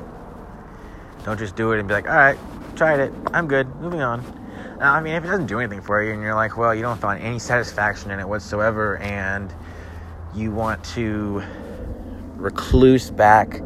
Don't 1.24 1.38
just 1.38 1.56
do 1.56 1.74
it 1.74 1.80
and 1.80 1.88
be 1.88 1.94
like, 1.94 2.08
all 2.08 2.16
right, 2.16 2.38
tried 2.76 3.00
it, 3.00 3.14
I'm 3.34 3.48
good, 3.48 3.74
moving 3.78 4.02
on. 4.02 4.24
Now, 4.80 4.94
I 4.94 5.02
mean, 5.02 5.16
if 5.16 5.24
it 5.24 5.28
doesn't 5.28 5.48
do 5.48 5.60
anything 5.60 5.82
for 5.82 6.02
you 6.02 6.14
and 6.14 6.22
you're 6.22 6.36
like, 6.36 6.58
well, 6.58 6.74
you 6.74 6.82
don't 6.82 7.00
find 7.00 7.22
any 7.22 7.40
satisfaction 7.40 8.12
in 8.12 8.20
it 8.20 8.28
whatsoever 8.28 8.98
and 9.00 9.54
you 10.38 10.52
want 10.52 10.84
to 10.84 11.42
recluse 12.36 13.10
back 13.10 13.60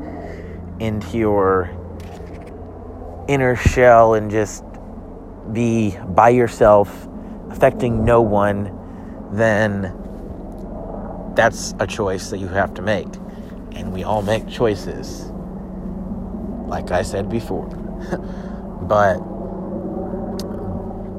into 0.80 1.18
your 1.18 1.70
inner 3.28 3.56
shell 3.56 4.14
and 4.14 4.32
just 4.32 4.64
be 5.52 5.98
by 6.08 6.30
yourself, 6.30 7.08
affecting 7.50 8.06
no 8.06 8.22
one, 8.22 8.78
then 9.34 9.94
that's 11.36 11.74
a 11.80 11.88
choice 11.88 12.30
that 12.30 12.38
you 12.38 12.48
have 12.48 12.74
to 12.76 12.82
make. 12.82 13.08
And 13.74 13.92
we 13.92 14.04
all 14.04 14.22
make 14.22 14.48
choices, 14.48 15.30
like 16.68 16.92
I 16.92 17.02
said 17.02 17.30
before. 17.30 17.68
but 18.88 19.20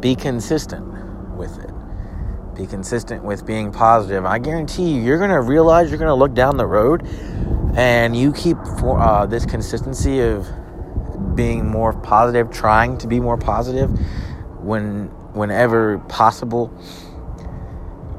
be 0.00 0.16
consistent. 0.16 0.91
Be 2.56 2.66
consistent 2.66 3.24
with 3.24 3.46
being 3.46 3.72
positive. 3.72 4.26
I 4.26 4.38
guarantee 4.38 4.94
you, 4.94 5.02
you're 5.02 5.18
going 5.18 5.30
to 5.30 5.40
realize 5.40 5.88
you're 5.90 5.98
going 5.98 6.08
to 6.08 6.14
look 6.14 6.34
down 6.34 6.56
the 6.56 6.66
road 6.66 7.06
and 7.76 8.14
you 8.14 8.32
keep 8.32 8.58
uh, 8.82 9.26
this 9.26 9.46
consistency 9.46 10.20
of 10.20 10.46
being 11.34 11.66
more 11.66 11.92
positive, 11.92 12.50
trying 12.50 12.98
to 12.98 13.06
be 13.06 13.20
more 13.20 13.38
positive 13.38 13.90
when 14.60 15.06
whenever 15.34 15.98
possible 16.08 16.70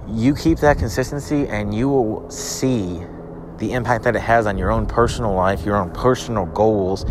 you 0.10 0.36
keep 0.36 0.60
that 0.60 0.78
consistency 0.78 1.48
and 1.48 1.74
you 1.74 1.88
will 1.88 2.30
see 2.30 3.02
the 3.58 3.72
impact 3.74 4.04
that 4.04 4.16
it 4.16 4.22
has 4.22 4.46
on 4.46 4.58
your 4.58 4.72
own 4.72 4.86
personal 4.86 5.34
life, 5.34 5.66
your 5.66 5.76
own 5.76 5.92
personal 5.92 6.46
goals, 6.48 7.06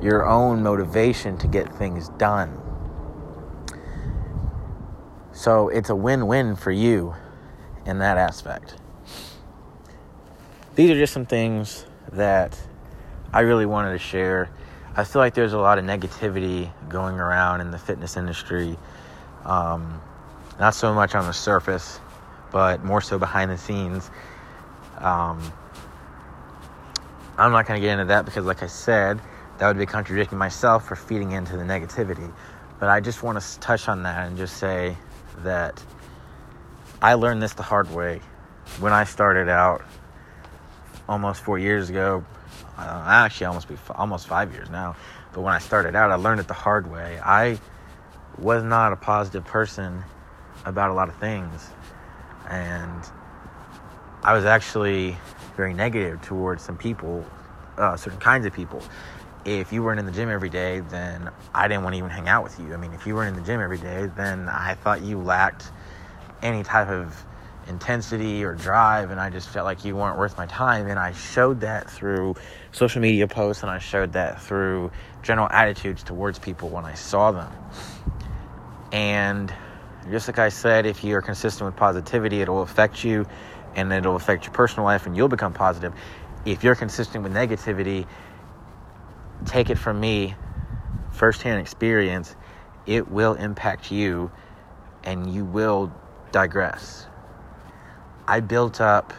your 0.00 0.26
own 0.26 0.62
motivation 0.62 1.36
to 1.38 1.46
get 1.46 1.72
things 1.74 2.08
done. 2.10 2.57
So 5.38 5.68
it's 5.68 5.88
a 5.88 5.94
win 5.94 6.26
win 6.26 6.56
for 6.56 6.72
you 6.72 7.14
in 7.86 8.00
that 8.00 8.18
aspect. 8.18 8.74
These 10.74 10.90
are 10.90 10.96
just 10.96 11.12
some 11.12 11.26
things 11.26 11.86
that 12.10 12.60
I 13.32 13.42
really 13.42 13.64
wanted 13.64 13.92
to 13.92 14.00
share. 14.00 14.50
I 14.96 15.04
feel 15.04 15.22
like 15.22 15.34
there's 15.34 15.52
a 15.52 15.58
lot 15.58 15.78
of 15.78 15.84
negativity 15.84 16.72
going 16.88 17.20
around 17.20 17.60
in 17.60 17.70
the 17.70 17.78
fitness 17.78 18.16
industry. 18.16 18.76
Um, 19.44 20.02
not 20.58 20.74
so 20.74 20.92
much 20.92 21.14
on 21.14 21.24
the 21.24 21.32
surface, 21.32 22.00
but 22.50 22.82
more 22.82 23.00
so 23.00 23.16
behind 23.16 23.52
the 23.52 23.58
scenes. 23.58 24.10
Um, 24.96 25.52
I'm 27.36 27.52
not 27.52 27.64
going 27.64 27.80
to 27.80 27.86
get 27.86 27.92
into 27.92 28.06
that 28.06 28.24
because, 28.24 28.44
like 28.44 28.64
I 28.64 28.66
said, 28.66 29.20
that 29.58 29.68
would 29.68 29.78
be 29.78 29.86
contradicting 29.86 30.36
myself 30.36 30.88
for 30.88 30.96
feeding 30.96 31.30
into 31.30 31.56
the 31.56 31.62
negativity. 31.62 32.32
But 32.80 32.88
I 32.88 32.98
just 32.98 33.22
want 33.22 33.40
to 33.40 33.60
touch 33.60 33.88
on 33.88 34.02
that 34.02 34.26
and 34.26 34.36
just 34.36 34.56
say 34.56 34.96
that 35.44 35.82
I 37.00 37.14
learned 37.14 37.42
this 37.42 37.54
the 37.54 37.62
hard 37.62 37.92
way 37.94 38.20
when 38.80 38.92
I 38.92 39.04
started 39.04 39.48
out 39.48 39.82
almost 41.08 41.40
four 41.40 41.58
years 41.58 41.90
ago. 41.90 42.24
Uh, 42.76 43.04
actually, 43.06 43.46
almost 43.46 43.68
be 43.68 43.76
almost 43.90 44.26
five 44.26 44.52
years 44.52 44.70
now. 44.70 44.96
But 45.32 45.42
when 45.42 45.52
I 45.52 45.58
started 45.58 45.94
out, 45.96 46.10
I 46.10 46.14
learned 46.14 46.40
it 46.40 46.48
the 46.48 46.54
hard 46.54 46.90
way. 46.90 47.20
I 47.22 47.58
was 48.38 48.62
not 48.62 48.92
a 48.92 48.96
positive 48.96 49.44
person 49.44 50.04
about 50.64 50.90
a 50.90 50.94
lot 50.94 51.08
of 51.08 51.16
things 51.16 51.70
and 52.48 53.04
I 54.22 54.32
was 54.32 54.44
actually 54.44 55.16
very 55.56 55.74
negative 55.74 56.22
towards 56.22 56.62
some 56.62 56.76
people, 56.76 57.24
uh, 57.76 57.96
certain 57.96 58.18
kinds 58.18 58.46
of 58.46 58.52
people. 58.52 58.82
If 59.48 59.72
you 59.72 59.82
weren't 59.82 59.98
in 59.98 60.04
the 60.04 60.12
gym 60.12 60.28
every 60.28 60.50
day, 60.50 60.80
then 60.80 61.30
I 61.54 61.68
didn't 61.68 61.82
want 61.82 61.94
to 61.94 61.98
even 61.98 62.10
hang 62.10 62.28
out 62.28 62.44
with 62.44 62.60
you. 62.60 62.74
I 62.74 62.76
mean, 62.76 62.92
if 62.92 63.06
you 63.06 63.14
weren't 63.14 63.34
in 63.34 63.42
the 63.42 63.46
gym 63.46 63.62
every 63.62 63.78
day, 63.78 64.10
then 64.14 64.46
I 64.46 64.74
thought 64.74 65.00
you 65.00 65.18
lacked 65.18 65.72
any 66.42 66.62
type 66.62 66.88
of 66.88 67.24
intensity 67.66 68.44
or 68.44 68.54
drive, 68.54 69.10
and 69.10 69.18
I 69.18 69.30
just 69.30 69.48
felt 69.48 69.64
like 69.64 69.86
you 69.86 69.96
weren't 69.96 70.18
worth 70.18 70.36
my 70.36 70.44
time. 70.44 70.88
And 70.88 70.98
I 70.98 71.12
showed 71.12 71.60
that 71.60 71.90
through 71.90 72.34
social 72.72 73.00
media 73.00 73.26
posts, 73.26 73.62
and 73.62 73.70
I 73.70 73.78
showed 73.78 74.12
that 74.12 74.42
through 74.42 74.90
general 75.22 75.48
attitudes 75.50 76.02
towards 76.02 76.38
people 76.38 76.68
when 76.68 76.84
I 76.84 76.92
saw 76.92 77.32
them. 77.32 77.50
And 78.92 79.50
just 80.10 80.28
like 80.28 80.38
I 80.38 80.50
said, 80.50 80.84
if 80.84 81.02
you're 81.02 81.22
consistent 81.22 81.64
with 81.64 81.76
positivity, 81.76 82.42
it'll 82.42 82.60
affect 82.60 83.02
you 83.02 83.26
and 83.74 83.90
it'll 83.94 84.16
affect 84.16 84.44
your 84.44 84.52
personal 84.52 84.84
life 84.84 85.06
and 85.06 85.16
you'll 85.16 85.28
become 85.28 85.54
positive. 85.54 85.94
If 86.44 86.62
you're 86.64 86.74
consistent 86.74 87.24
with 87.24 87.32
negativity, 87.32 88.06
take 89.46 89.70
it 89.70 89.78
from 89.78 90.00
me, 90.00 90.34
firsthand 91.10 91.60
experience, 91.60 92.36
it 92.86 93.10
will 93.10 93.34
impact 93.34 93.90
you 93.90 94.30
and 95.04 95.32
you 95.32 95.44
will 95.44 95.92
digress. 96.32 97.06
I 98.26 98.40
built 98.40 98.80
up 98.80 99.12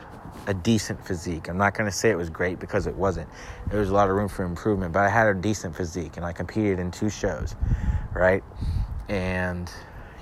a 0.47 0.53
decent 0.53 1.05
physique. 1.05 1.47
I'm 1.47 1.57
not 1.57 1.73
going 1.73 1.89
to 1.89 1.95
say 1.95 2.09
it 2.09 2.17
was 2.17 2.29
great 2.29 2.59
because 2.59 2.87
it 2.87 2.95
wasn't. 2.95 3.29
There 3.67 3.79
was 3.79 3.89
a 3.89 3.93
lot 3.93 4.09
of 4.09 4.15
room 4.15 4.27
for 4.27 4.43
improvement, 4.43 4.93
but 4.93 5.01
I 5.01 5.09
had 5.09 5.27
a 5.27 5.33
decent 5.33 5.75
physique 5.75 6.17
and 6.17 6.25
I 6.25 6.33
competed 6.33 6.79
in 6.79 6.91
two 6.91 7.09
shows, 7.09 7.55
right? 8.13 8.43
And 9.07 9.71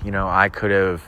you 0.04 0.10
know, 0.10 0.28
I 0.28 0.48
could 0.48 0.70
have 0.70 1.02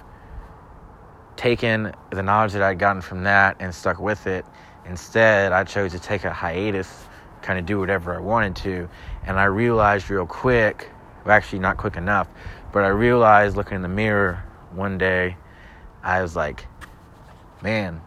taken 1.36 1.92
the 2.10 2.22
knowledge 2.22 2.52
that 2.52 2.62
I'd 2.62 2.78
gotten 2.78 3.02
from 3.02 3.24
that 3.24 3.56
and 3.60 3.74
stuck 3.74 3.98
with 3.98 4.26
it. 4.26 4.44
Instead, 4.84 5.52
I 5.52 5.64
chose 5.64 5.92
to 5.92 5.98
take 5.98 6.24
a 6.24 6.32
hiatus, 6.32 7.06
kind 7.42 7.58
of 7.58 7.66
do 7.66 7.78
whatever 7.78 8.14
I 8.14 8.20
wanted 8.20 8.56
to. 8.56 8.88
And 9.26 9.38
I 9.38 9.44
realized 9.44 10.10
real 10.10 10.26
quick, 10.26 10.90
well, 11.24 11.34
actually, 11.34 11.58
not 11.58 11.76
quick 11.76 11.96
enough, 11.96 12.28
but 12.72 12.84
I 12.84 12.88
realized 12.88 13.56
looking 13.56 13.76
in 13.76 13.82
the 13.82 13.88
mirror 13.88 14.44
one 14.72 14.98
day 14.98 15.36
I 16.02 16.22
was 16.22 16.34
like, 16.34 16.66
man, 17.62 18.00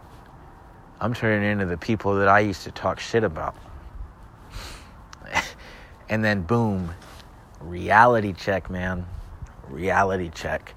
I'm 1.00 1.14
turning 1.14 1.50
into 1.50 1.66
the 1.66 1.78
people 1.78 2.16
that 2.16 2.28
I 2.28 2.40
used 2.40 2.64
to 2.64 2.72
talk 2.72 3.00
shit 3.00 3.24
about. 3.24 3.56
and 6.10 6.24
then, 6.24 6.42
boom, 6.42 6.94
reality 7.60 8.34
check, 8.34 8.70
man. 8.70 9.06
Reality 9.68 10.32
check. 10.34 10.74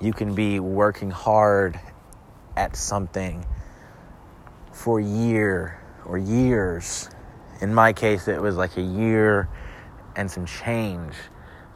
You 0.00 0.12
can 0.12 0.34
be 0.34 0.58
working 0.58 1.10
hard 1.10 1.78
at 2.56 2.76
something 2.76 3.44
for 4.72 4.98
a 4.98 5.04
year 5.04 5.80
or 6.06 6.18
years. 6.18 7.10
In 7.62 7.72
my 7.72 7.92
case, 7.92 8.26
it 8.26 8.42
was 8.42 8.56
like 8.56 8.76
a 8.76 8.82
year 8.82 9.48
and 10.16 10.28
some 10.28 10.46
change 10.46 11.14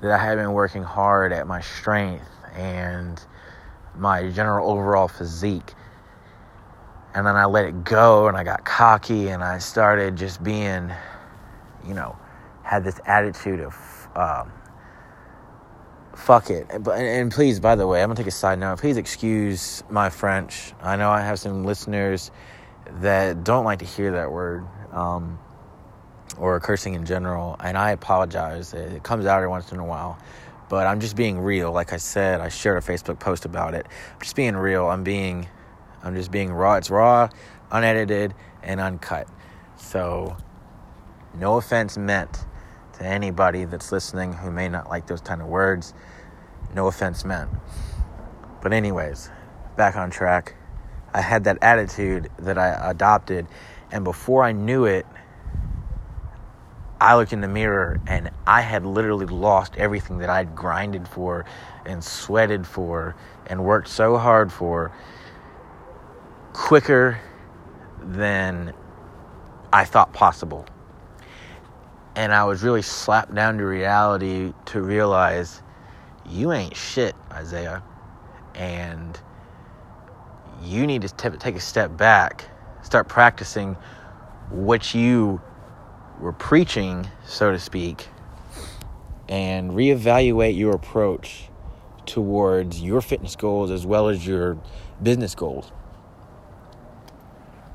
that 0.02 0.10
I 0.10 0.18
had 0.18 0.34
been 0.34 0.52
working 0.52 0.82
hard 0.82 1.32
at 1.32 1.46
my 1.46 1.60
strength 1.60 2.28
and 2.56 3.24
my 3.96 4.28
general 4.30 4.68
overall 4.68 5.06
physique. 5.06 5.74
And 7.14 7.24
then 7.24 7.36
I 7.36 7.44
let 7.44 7.66
it 7.66 7.84
go 7.84 8.26
and 8.26 8.36
I 8.36 8.42
got 8.42 8.64
cocky 8.64 9.28
and 9.28 9.44
I 9.44 9.58
started 9.58 10.16
just 10.16 10.42
being, 10.42 10.92
you 11.86 11.94
know, 11.94 12.18
had 12.64 12.82
this 12.82 13.00
attitude 13.06 13.60
of, 13.60 14.08
um, 14.16 14.50
fuck 16.16 16.50
it. 16.50 16.66
And, 16.68 17.30
please, 17.30 17.60
by 17.60 17.76
the 17.76 17.86
way, 17.86 18.02
I'm 18.02 18.08
gonna 18.08 18.16
take 18.16 18.26
a 18.26 18.32
side 18.32 18.58
note. 18.58 18.80
Please 18.80 18.96
excuse 18.96 19.84
my 19.88 20.10
French. 20.10 20.74
I 20.82 20.96
know 20.96 21.10
I 21.10 21.20
have 21.20 21.38
some 21.38 21.64
listeners 21.64 22.32
that 23.00 23.44
don't 23.44 23.64
like 23.64 23.78
to 23.78 23.84
hear 23.84 24.10
that 24.10 24.32
word 24.32 24.66
um, 24.92 25.38
or 26.38 26.58
cursing 26.60 26.94
in 26.94 27.04
general, 27.06 27.56
and 27.60 27.76
I 27.76 27.90
apologize. 27.90 28.74
It 28.74 29.02
comes 29.02 29.26
out 29.26 29.36
every 29.36 29.48
once 29.48 29.72
in 29.72 29.78
a 29.78 29.84
while, 29.84 30.18
but 30.68 30.86
I'm 30.86 31.00
just 31.00 31.16
being 31.16 31.38
real. 31.38 31.72
Like 31.72 31.92
I 31.92 31.96
said, 31.96 32.40
I 32.40 32.48
shared 32.48 32.82
a 32.82 32.86
Facebook 32.86 33.18
post 33.18 33.44
about 33.44 33.74
it. 33.74 33.86
I'm 34.14 34.20
just 34.20 34.36
being 34.36 34.56
real. 34.56 34.86
I'm 34.86 35.04
being, 35.04 35.48
I'm 36.02 36.14
just 36.14 36.30
being 36.30 36.52
raw. 36.52 36.74
It's 36.74 36.90
raw, 36.90 37.28
unedited, 37.70 38.34
and 38.62 38.80
uncut. 38.80 39.28
So, 39.76 40.36
no 41.34 41.56
offense 41.56 41.96
meant 41.96 42.44
to 42.98 43.04
anybody 43.04 43.64
that's 43.64 43.92
listening 43.92 44.32
who 44.32 44.50
may 44.50 44.68
not 44.68 44.88
like 44.88 45.06
those 45.06 45.20
kind 45.20 45.40
of 45.40 45.48
words. 45.48 45.94
No 46.74 46.86
offense 46.86 47.24
meant. 47.24 47.50
But, 48.62 48.72
anyways, 48.72 49.30
back 49.76 49.96
on 49.96 50.10
track. 50.10 50.54
I 51.14 51.20
had 51.20 51.44
that 51.44 51.58
attitude 51.62 52.30
that 52.40 52.58
I 52.58 52.90
adopted, 52.90 53.46
and 53.90 54.04
before 54.04 54.42
I 54.42 54.52
knew 54.52 54.84
it, 54.84 55.06
I 57.00 57.16
looked 57.16 57.32
in 57.32 57.42
the 57.42 57.48
mirror 57.48 58.00
and 58.06 58.30
I 58.46 58.62
had 58.62 58.86
literally 58.86 59.26
lost 59.26 59.76
everything 59.76 60.18
that 60.18 60.30
I'd 60.30 60.54
grinded 60.56 61.06
for 61.06 61.44
and 61.84 62.02
sweated 62.02 62.66
for 62.66 63.14
and 63.46 63.64
worked 63.64 63.88
so 63.88 64.16
hard 64.16 64.50
for 64.50 64.92
quicker 66.52 67.20
than 68.02 68.72
I 69.72 69.84
thought 69.84 70.12
possible. 70.14 70.64
And 72.14 72.32
I 72.32 72.44
was 72.44 72.62
really 72.62 72.80
slapped 72.80 73.34
down 73.34 73.58
to 73.58 73.66
reality 73.66 74.54
to 74.66 74.80
realize 74.80 75.62
you 76.24 76.52
ain't 76.52 76.74
shit, 76.74 77.14
Isaiah. 77.30 77.82
And 78.54 79.20
you 80.62 80.86
need 80.86 81.02
to 81.02 81.08
t- 81.08 81.36
take 81.36 81.56
a 81.56 81.60
step 81.60 81.94
back, 81.94 82.48
start 82.82 83.06
practicing 83.06 83.76
what 84.48 84.94
you 84.94 85.42
were 86.20 86.32
preaching, 86.32 87.08
so 87.26 87.52
to 87.52 87.58
speak, 87.58 88.08
and 89.28 89.72
reevaluate 89.72 90.56
your 90.56 90.74
approach 90.74 91.48
towards 92.06 92.80
your 92.80 93.00
fitness 93.00 93.36
goals 93.36 93.70
as 93.70 93.84
well 93.84 94.08
as 94.08 94.26
your 94.26 94.58
business 95.02 95.34
goals. 95.34 95.72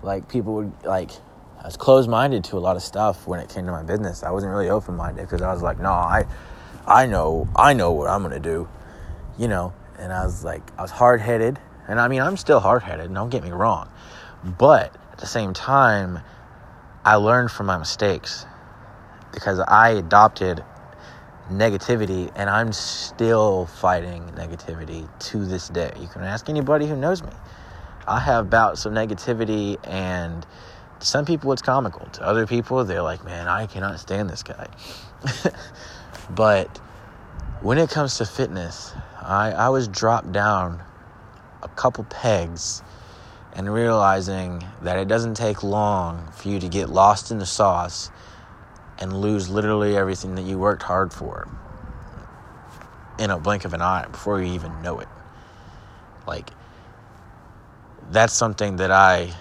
Like 0.01 0.27
people 0.29 0.55
would 0.55 0.73
like 0.83 1.11
I 1.59 1.65
was 1.65 1.77
closed 1.77 2.09
minded 2.09 2.43
to 2.45 2.57
a 2.57 2.59
lot 2.59 2.75
of 2.75 2.81
stuff 2.81 3.27
when 3.27 3.39
it 3.39 3.49
came 3.49 3.65
to 3.65 3.71
my 3.71 3.83
business. 3.83 4.23
I 4.23 4.31
wasn't 4.31 4.51
really 4.51 4.69
open 4.69 4.95
minded 4.95 5.23
because 5.23 5.41
I 5.41 5.53
was 5.53 5.61
like, 5.61 5.79
no, 5.79 5.91
I 5.91 6.25
I 6.87 7.05
know 7.05 7.47
I 7.55 7.73
know 7.73 7.91
what 7.91 8.09
I'm 8.09 8.23
gonna 8.23 8.39
do. 8.39 8.67
You 9.37 9.47
know, 9.47 9.73
and 9.99 10.11
I 10.11 10.25
was 10.25 10.43
like 10.43 10.63
I 10.77 10.81
was 10.81 10.91
hard 10.91 11.21
headed 11.21 11.59
and 11.87 11.99
I 11.99 12.07
mean, 12.07 12.21
I'm 12.21 12.37
still 12.37 12.59
hard 12.59 12.83
headed, 12.83 13.13
don't 13.13 13.29
get 13.29 13.43
me 13.43 13.51
wrong. 13.51 13.89
But 14.43 14.95
at 15.11 15.17
the 15.17 15.27
same 15.27 15.53
time, 15.53 16.19
I 17.03 17.15
learned 17.15 17.49
from 17.49 17.65
my 17.65 17.77
mistakes 17.77 18.45
because 19.33 19.59
I 19.59 19.89
adopted 19.89 20.63
negativity 21.49 22.31
and 22.35 22.47
I'm 22.47 22.71
still 22.71 23.65
fighting 23.65 24.23
negativity 24.35 25.09
to 25.31 25.45
this 25.45 25.69
day. 25.69 25.91
You 25.99 26.07
can 26.07 26.21
ask 26.21 26.47
anybody 26.47 26.85
who 26.85 26.95
knows 26.95 27.23
me. 27.23 27.31
I 28.07 28.19
have 28.19 28.49
bouts 28.49 28.85
of 28.85 28.93
negativity, 28.93 29.77
and 29.87 30.45
to 30.99 31.05
some 31.05 31.25
people 31.25 31.51
it's 31.53 31.61
comical. 31.61 32.05
To 32.07 32.23
other 32.23 32.45
people, 32.45 32.83
they're 32.83 33.01
like, 33.01 33.23
man, 33.23 33.47
I 33.47 33.67
cannot 33.67 33.99
stand 33.99 34.29
this 34.29 34.43
guy. 34.43 34.67
but 36.29 36.77
when 37.61 37.77
it 37.77 37.89
comes 37.89 38.17
to 38.17 38.25
fitness, 38.25 38.93
I, 39.21 39.51
I 39.51 39.69
was 39.69 39.87
dropped 39.87 40.31
down 40.31 40.81
a 41.61 41.67
couple 41.69 42.03
pegs 42.05 42.81
and 43.53 43.71
realizing 43.71 44.65
that 44.81 44.97
it 44.97 45.07
doesn't 45.07 45.35
take 45.35 45.63
long 45.63 46.31
for 46.31 46.49
you 46.49 46.59
to 46.59 46.69
get 46.69 46.89
lost 46.89 47.31
in 47.31 47.39
the 47.39 47.45
sauce 47.45 48.09
and 48.99 49.19
lose 49.19 49.49
literally 49.49 49.97
everything 49.97 50.35
that 50.35 50.43
you 50.43 50.57
worked 50.57 50.83
hard 50.83 51.11
for 51.11 51.47
in 53.19 53.29
a 53.29 53.37
blink 53.37 53.65
of 53.65 53.73
an 53.73 53.81
eye 53.81 54.05
before 54.11 54.41
you 54.41 54.53
even 54.53 54.81
know 54.81 54.99
it. 54.99 55.07
Like, 56.25 56.49
that's 58.09 58.33
something 58.33 58.77
that 58.77 58.91
I 58.91 59.33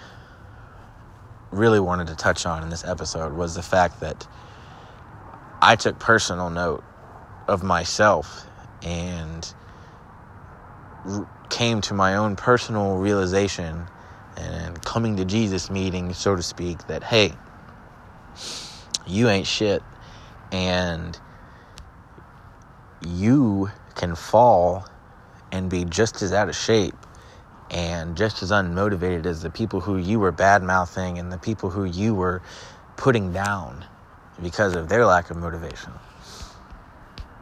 really 1.51 1.79
wanted 1.79 2.07
to 2.07 2.15
touch 2.15 2.45
on 2.45 2.63
in 2.63 2.69
this 2.69 2.83
episode 2.83 3.33
was 3.33 3.55
the 3.55 3.61
fact 3.61 3.99
that 3.99 4.27
I 5.61 5.75
took 5.75 5.99
personal 5.99 6.49
note 6.49 6.83
of 7.47 7.63
myself 7.63 8.47
and 8.81 9.53
came 11.49 11.81
to 11.81 11.93
my 11.93 12.15
own 12.15 12.35
personal 12.35 12.97
realization 12.97 13.87
and 14.37 14.81
coming 14.83 15.17
to 15.17 15.25
Jesus 15.25 15.69
meeting, 15.69 16.13
so 16.13 16.35
to 16.35 16.43
speak, 16.43 16.87
that 16.87 17.03
hey, 17.03 17.33
you 19.05 19.29
ain't 19.29 19.47
shit, 19.47 19.83
and 20.51 21.19
you 23.05 23.69
can 23.95 24.15
fall 24.15 24.87
and 25.51 25.69
be 25.69 25.85
just 25.85 26.21
as 26.21 26.33
out 26.33 26.49
of 26.49 26.55
shape 26.55 26.95
and 27.69 28.17
just 28.17 28.43
as 28.43 28.51
unmotivated 28.51 29.25
as 29.25 29.41
the 29.41 29.49
people 29.49 29.79
who 29.79 29.97
you 29.97 30.19
were 30.19 30.31
bad 30.31 30.61
mouthing 30.61 31.17
and 31.17 31.31
the 31.31 31.37
people 31.37 31.69
who 31.69 31.85
you 31.85 32.13
were 32.13 32.41
putting 32.97 33.31
down 33.31 33.85
because 34.41 34.75
of 34.75 34.89
their 34.89 35.05
lack 35.05 35.29
of 35.29 35.37
motivation. 35.37 35.91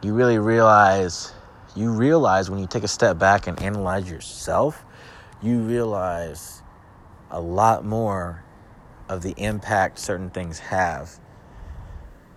You 0.02 0.14
really 0.14 0.38
realize 0.38 1.32
you 1.76 1.92
realize 1.92 2.50
when 2.50 2.58
you 2.58 2.66
take 2.66 2.82
a 2.82 2.88
step 2.88 3.18
back 3.18 3.46
and 3.46 3.60
analyze 3.62 4.10
yourself, 4.10 4.84
you 5.40 5.60
realize 5.60 6.59
a 7.30 7.40
lot 7.40 7.84
more 7.84 8.42
of 9.08 9.22
the 9.22 9.34
impact 9.36 9.98
certain 9.98 10.30
things 10.30 10.58
have, 10.58 11.18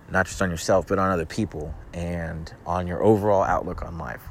not 0.10 0.26
just 0.26 0.42
on 0.42 0.50
yourself, 0.50 0.88
but 0.88 1.00
on 1.00 1.12
other 1.12 1.26
people 1.26 1.74
and 1.94 2.54
on 2.66 2.88
your 2.88 3.04
overall 3.04 3.44
outlook 3.44 3.84
on 3.84 3.98
life. 3.98 4.24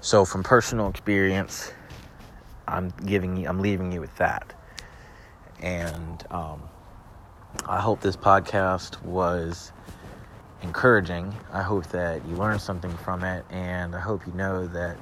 So, 0.00 0.24
from 0.24 0.42
personal 0.42 0.88
experience, 0.88 1.72
I'm 2.66 2.90
giving 3.04 3.36
you, 3.36 3.48
I'm 3.48 3.60
leaving 3.60 3.92
you 3.92 4.00
with 4.00 4.16
that. 4.16 4.54
And 5.60 6.24
um, 6.30 6.62
I 7.66 7.80
hope 7.80 8.00
this 8.00 8.16
podcast 8.16 9.02
was 9.02 9.72
encouraging. 10.62 11.34
I 11.52 11.62
hope 11.62 11.86
that 11.88 12.24
you 12.26 12.36
learned 12.36 12.60
something 12.60 12.96
from 12.98 13.24
it, 13.24 13.44
and 13.50 13.94
I 13.94 14.00
hope 14.00 14.26
you 14.26 14.32
know 14.32 14.66
that 14.68 14.96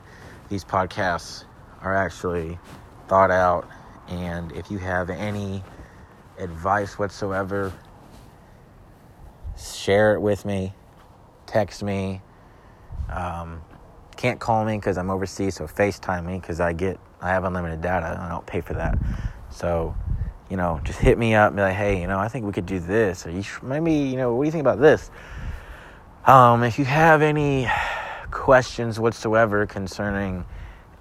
these 0.49 0.65
podcasts 0.65 1.45
are 1.81 1.95
actually 1.95 2.59
thought 3.07 3.31
out. 3.31 3.69
And 4.09 4.53
if 4.53 4.71
you 4.71 4.79
have 4.79 5.11
any 5.11 5.62
advice 6.38 6.99
whatsoever, 6.99 7.72
share 9.57 10.14
it 10.14 10.20
with 10.20 10.45
me, 10.45 10.72
text 11.47 11.83
me. 11.83 12.22
Um, 13.11 13.62
can't 14.16 14.41
call 14.41 14.64
me 14.64 14.76
because 14.76 14.99
I'm 14.99 15.11
overseas, 15.11 15.57
so 15.57 15.66
FaceTime 15.66 16.26
me 16.26 16.39
because 16.39 16.61
I 16.61 16.72
get 16.72 16.99
I 17.20 17.30
have 17.30 17.45
unlimited 17.45 17.80
data. 17.80 18.18
I 18.20 18.28
don't 18.28 18.47
pay 18.47 18.61
for 18.61 18.74
that, 18.74 18.99
so 19.51 19.95
you 20.51 20.57
know, 20.57 20.80
just 20.85 20.99
hit 20.99 21.18
me 21.18 21.35
up 21.35 21.49
and 21.49 21.57
be 21.57 21.62
like, 21.62 21.76
hey, 21.76 22.01
you 22.01 22.07
know, 22.07 22.18
I 22.18 22.28
think 22.28 22.47
we 22.47 22.53
could 22.53 22.66
do 22.66 22.80
this, 22.80 23.26
or 23.26 23.30
you 23.30 23.43
sh- 23.43 23.62
maybe 23.62 23.93
you 23.93 24.16
know, 24.16 24.35
what 24.35 24.45
do 24.45 24.47
you 24.47 24.53
think 24.53 24.62
about 24.62 24.80
this? 24.80 25.11
Um, 26.26 26.62
if 26.62 26.78
you 26.78 26.85
have 26.85 27.22
any 27.22 27.68
questions 28.30 28.99
whatsoever 28.99 29.66
concerning 29.66 30.45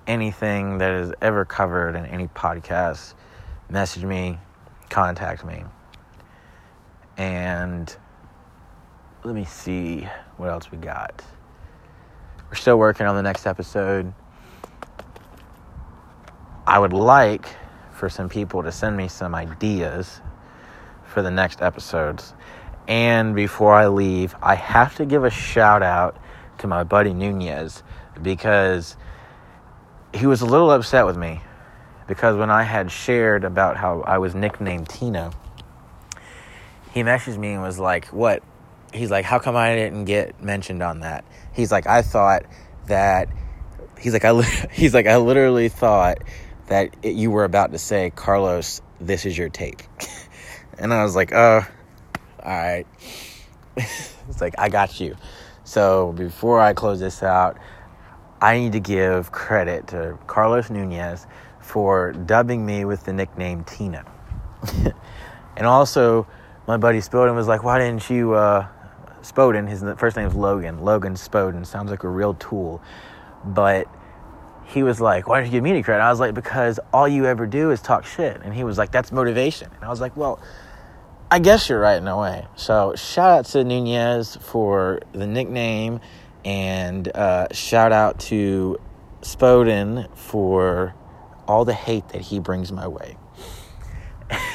anything 0.08 0.78
that 0.80 0.94
is 0.94 1.14
ever 1.22 1.46
covered 1.46 1.96
in 1.96 2.06
any 2.06 2.28
podcast, 2.30 3.14
message 3.70 4.04
me, 4.04 4.40
contact 4.90 5.46
me. 5.46 5.64
And 7.18 7.96
let 9.24 9.36
me 9.36 9.46
see 9.46 10.08
what 10.38 10.50
else 10.50 10.72
we 10.72 10.78
got. 10.78 11.22
We're 12.50 12.56
still 12.56 12.80
working 12.80 13.06
on 13.06 13.16
the 13.16 13.22
next 13.22 13.46
episode. 13.46 14.14
I 16.66 16.80
would 16.80 16.94
like 16.94 17.48
for 17.92 18.10
some 18.10 18.30
people 18.30 18.64
to 18.64 18.72
send 18.72 18.96
me 18.96 19.08
some 19.08 19.36
ideas 19.36 20.22
for 21.04 21.22
the 21.22 21.32
next 21.32 21.62
episodes. 21.62 22.34
And 22.88 23.36
before 23.36 23.74
I 23.74 23.88
leave, 23.88 24.36
I 24.42 24.56
have 24.56 24.96
to 24.96 25.06
give 25.06 25.26
a 25.26 25.30
shout 25.30 25.84
out 25.84 26.18
to 26.60 26.68
my 26.68 26.84
buddy 26.84 27.14
Nunez 27.14 27.84
because 28.22 28.96
he 30.18 30.26
was 30.26 30.42
a 30.42 30.46
little 30.46 30.72
upset 30.72 31.06
with 31.06 31.18
me 31.18 31.42
because 32.08 32.36
when 32.36 32.50
I 32.50 32.64
had 32.64 32.92
shared 32.92 33.44
about 33.44 33.78
how 33.78 34.02
I 34.02 34.18
was 34.18 34.34
nicknamed 34.34 34.90
Tina, 34.90 35.32
he 36.92 37.04
messaged 37.04 37.38
me 37.38 37.54
and 37.54 37.62
was 37.62 37.80
like, 37.80 38.08
"What?" 38.08 38.44
He's 38.94 39.12
like, 39.12 39.26
"How 39.26 39.40
come 39.40 39.56
I 39.56 39.76
didn't 39.76 40.06
get 40.06 40.42
mentioned 40.42 40.82
on 40.82 41.02
that?" 41.02 41.26
He's 41.54 41.72
like, 41.72 41.88
"I 41.88 42.02
thought 42.02 42.44
that." 42.88 43.30
He's 44.00 44.14
like, 44.14 44.26
"I." 44.26 44.42
He's 44.72 44.94
like, 44.94 45.08
"I 45.08 45.18
literally 45.18 45.70
thought 45.70 46.20
that 46.68 46.96
it, 47.02 47.16
you 47.16 47.32
were 47.32 47.44
about 47.44 47.72
to 47.72 47.78
say, 47.78 48.12
Carlos, 48.16 48.82
this 49.00 49.26
is 49.26 49.38
your 49.38 49.50
tape," 49.50 49.82
and 50.80 50.94
I 50.94 51.04
was 51.04 51.16
like, 51.16 51.32
Oh, 51.34 51.62
all 52.44 52.52
right." 52.52 52.86
it's 53.78 54.42
like 54.42 54.56
I 54.58 54.70
got 54.70 55.00
you. 55.00 55.16
So 55.64 56.14
before 56.14 56.62
I 56.62 56.74
close 56.74 57.00
this 57.00 57.22
out, 57.22 57.58
I 58.42 58.60
need 58.60 58.74
to 58.74 58.80
give 58.80 59.32
credit 59.32 59.88
to 59.88 60.18
Carlos 60.28 60.70
Nunez 60.70 61.26
for 61.60 62.12
dubbing 62.12 62.66
me 62.66 62.86
with 62.86 63.04
the 63.04 63.14
nickname 63.14 63.64
Tina. 63.64 64.06
and 65.58 65.66
also, 65.66 66.28
my 66.68 66.78
buddy 66.78 67.00
Spoden 67.00 67.36
was 67.36 67.48
like, 67.48 67.64
Why 67.64 67.80
didn't 67.80 68.10
you, 68.10 68.34
uh, 68.34 68.68
Spoden, 69.22 69.68
his 69.68 69.84
first 69.98 70.16
name 70.16 70.28
is 70.28 70.36
Logan, 70.36 70.82
Logan 70.84 71.16
Spoden, 71.16 71.66
sounds 71.66 71.90
like 71.90 72.04
a 72.04 72.10
real 72.10 72.36
tool. 72.36 72.82
But 73.44 73.88
he 74.66 74.84
was 74.84 75.02
like, 75.02 75.28
Why 75.28 75.40
didn't 75.40 75.52
you 75.52 75.58
give 75.58 75.64
me 75.64 75.72
any 75.72 75.84
credit? 75.84 76.04
I 76.04 76.10
was 76.10 76.20
like, 76.20 76.34
Because 76.34 76.80
all 76.94 77.08
you 77.08 77.26
ever 77.26 77.48
do 77.48 77.72
is 77.72 77.82
talk 77.82 78.06
shit. 78.06 78.42
And 78.44 78.54
he 78.54 78.64
was 78.64 78.78
like, 78.78 78.92
That's 78.92 79.12
motivation. 79.12 79.70
And 79.76 79.84
I 79.84 79.90
was 79.90 80.00
like, 80.00 80.16
Well, 80.16 80.40
I 81.30 81.40
guess 81.40 81.70
you're 81.70 81.80
right 81.80 81.98
in 81.98 82.08
a 82.08 82.18
way. 82.18 82.46
So 82.56 82.94
shout 82.96 83.32
out 83.32 83.46
to 83.48 83.64
Nunez 83.64 84.38
for 84.38 85.02
the 85.12 85.28
nickname, 85.28 86.00
and 86.48 87.10
uh, 87.10 87.48
shout 87.52 87.92
out 87.92 88.22
to 88.22 88.80
Spoden 89.22 90.10
for 90.16 90.96
all 91.46 91.66
the 91.66 91.74
hate 91.74 92.08
that 92.10 92.22
he 92.22 92.40
brings 92.40 92.72
my 92.72 92.88
way. 92.88 93.18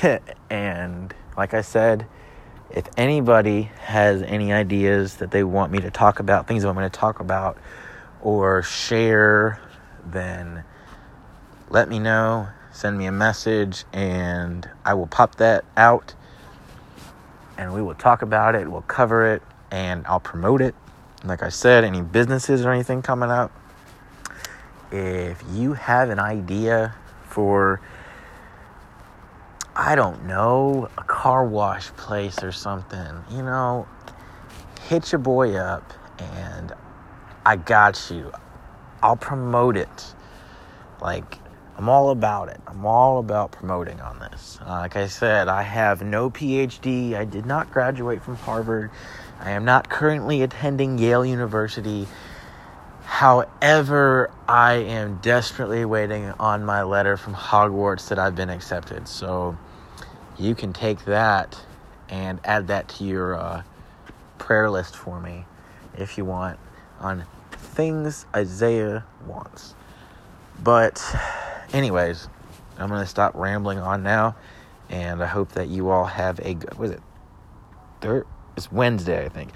and 0.48 1.14
like 1.36 1.52
I 1.52 1.60
said, 1.60 2.06
if 2.70 2.88
anybody 2.96 3.70
has 3.80 4.22
any 4.22 4.54
ideas 4.54 5.16
that 5.16 5.32
they 5.32 5.44
want 5.44 5.70
me 5.70 5.80
to 5.80 5.90
talk 5.90 6.18
about, 6.18 6.48
things 6.48 6.64
I'm 6.64 6.74
going 6.74 6.90
to 6.90 6.98
talk 6.98 7.20
about 7.20 7.58
or 8.22 8.62
share, 8.62 9.60
then 10.06 10.64
let 11.68 11.90
me 11.90 11.98
know. 11.98 12.48
Send 12.70 12.96
me 12.96 13.04
a 13.04 13.12
message, 13.12 13.84
and 13.92 14.66
I 14.82 14.94
will 14.94 15.08
pop 15.08 15.34
that 15.34 15.66
out 15.76 16.14
and 17.58 17.74
we 17.74 17.82
will 17.82 17.94
talk 17.94 18.22
about 18.22 18.54
it, 18.54 18.66
we'll 18.66 18.80
cover 18.80 19.26
it, 19.34 19.42
and 19.70 20.06
I'll 20.06 20.20
promote 20.20 20.62
it. 20.62 20.74
Like 21.24 21.42
I 21.42 21.50
said, 21.50 21.84
any 21.84 22.02
businesses 22.02 22.64
or 22.64 22.72
anything 22.72 23.02
coming 23.02 23.30
up, 23.30 23.52
if 24.90 25.42
you 25.52 25.74
have 25.74 26.10
an 26.10 26.18
idea 26.18 26.94
for, 27.24 27.80
I 29.76 29.94
don't 29.94 30.26
know, 30.26 30.88
a 30.98 31.04
car 31.04 31.44
wash 31.44 31.88
place 31.92 32.42
or 32.42 32.50
something, 32.50 33.24
you 33.30 33.42
know, 33.42 33.86
hit 34.88 35.12
your 35.12 35.20
boy 35.20 35.54
up 35.54 35.92
and 36.18 36.72
I 37.46 37.56
got 37.56 38.10
you. 38.10 38.32
I'll 39.02 39.16
promote 39.16 39.76
it. 39.76 40.14
Like, 41.00 41.38
I'm 41.76 41.88
all 41.88 42.10
about 42.10 42.48
it. 42.48 42.60
I'm 42.66 42.84
all 42.84 43.18
about 43.18 43.52
promoting 43.52 44.00
on 44.00 44.18
this. 44.18 44.58
Uh, 44.60 44.70
like 44.70 44.96
I 44.96 45.06
said, 45.06 45.48
I 45.48 45.62
have 45.62 46.02
no 46.02 46.30
PhD. 46.30 47.14
I 47.14 47.24
did 47.24 47.46
not 47.46 47.72
graduate 47.72 48.22
from 48.22 48.36
Harvard. 48.36 48.90
I 49.42 49.50
am 49.50 49.64
not 49.64 49.88
currently 49.88 50.42
attending 50.42 50.98
Yale 50.98 51.26
University. 51.26 52.06
However, 53.04 54.30
I 54.46 54.74
am 54.74 55.18
desperately 55.20 55.84
waiting 55.84 56.26
on 56.38 56.64
my 56.64 56.84
letter 56.84 57.16
from 57.16 57.34
Hogwarts 57.34 58.08
that 58.08 58.20
I've 58.20 58.36
been 58.36 58.50
accepted. 58.50 59.08
So 59.08 59.58
you 60.38 60.54
can 60.54 60.72
take 60.72 61.04
that 61.06 61.58
and 62.08 62.38
add 62.44 62.68
that 62.68 62.88
to 62.90 63.04
your 63.04 63.34
uh, 63.34 63.62
prayer 64.38 64.70
list 64.70 64.96
for 64.96 65.18
me 65.18 65.44
if 65.98 66.16
you 66.16 66.24
want 66.24 66.60
on 67.00 67.24
things 67.50 68.26
Isaiah 68.36 69.04
wants. 69.26 69.74
But 70.62 71.04
anyways, 71.72 72.28
I'm 72.78 72.88
going 72.88 73.00
to 73.00 73.06
stop 73.06 73.34
rambling 73.34 73.78
on 73.78 74.04
now. 74.04 74.36
And 74.88 75.20
I 75.20 75.26
hope 75.26 75.52
that 75.52 75.68
you 75.68 75.90
all 75.90 76.04
have 76.04 76.38
a 76.40 76.54
good, 76.54 76.78
was 76.78 76.92
it? 76.92 77.00
Third? 78.00 78.26
It's 78.56 78.70
Wednesday, 78.70 79.24
I 79.24 79.28
think. 79.28 79.52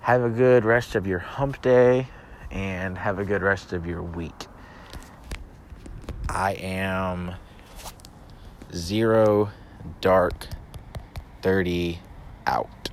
Have 0.00 0.24
a 0.24 0.28
good 0.28 0.64
rest 0.64 0.96
of 0.96 1.06
your 1.06 1.20
hump 1.20 1.62
day 1.62 2.08
and 2.50 2.98
have 2.98 3.20
a 3.20 3.24
good 3.24 3.42
rest 3.42 3.72
of 3.72 3.86
your 3.86 4.02
week. 4.02 4.46
I 6.28 6.54
am 6.54 7.34
zero 8.74 9.50
dark 10.00 10.48
30 11.42 12.00
out. 12.46 12.89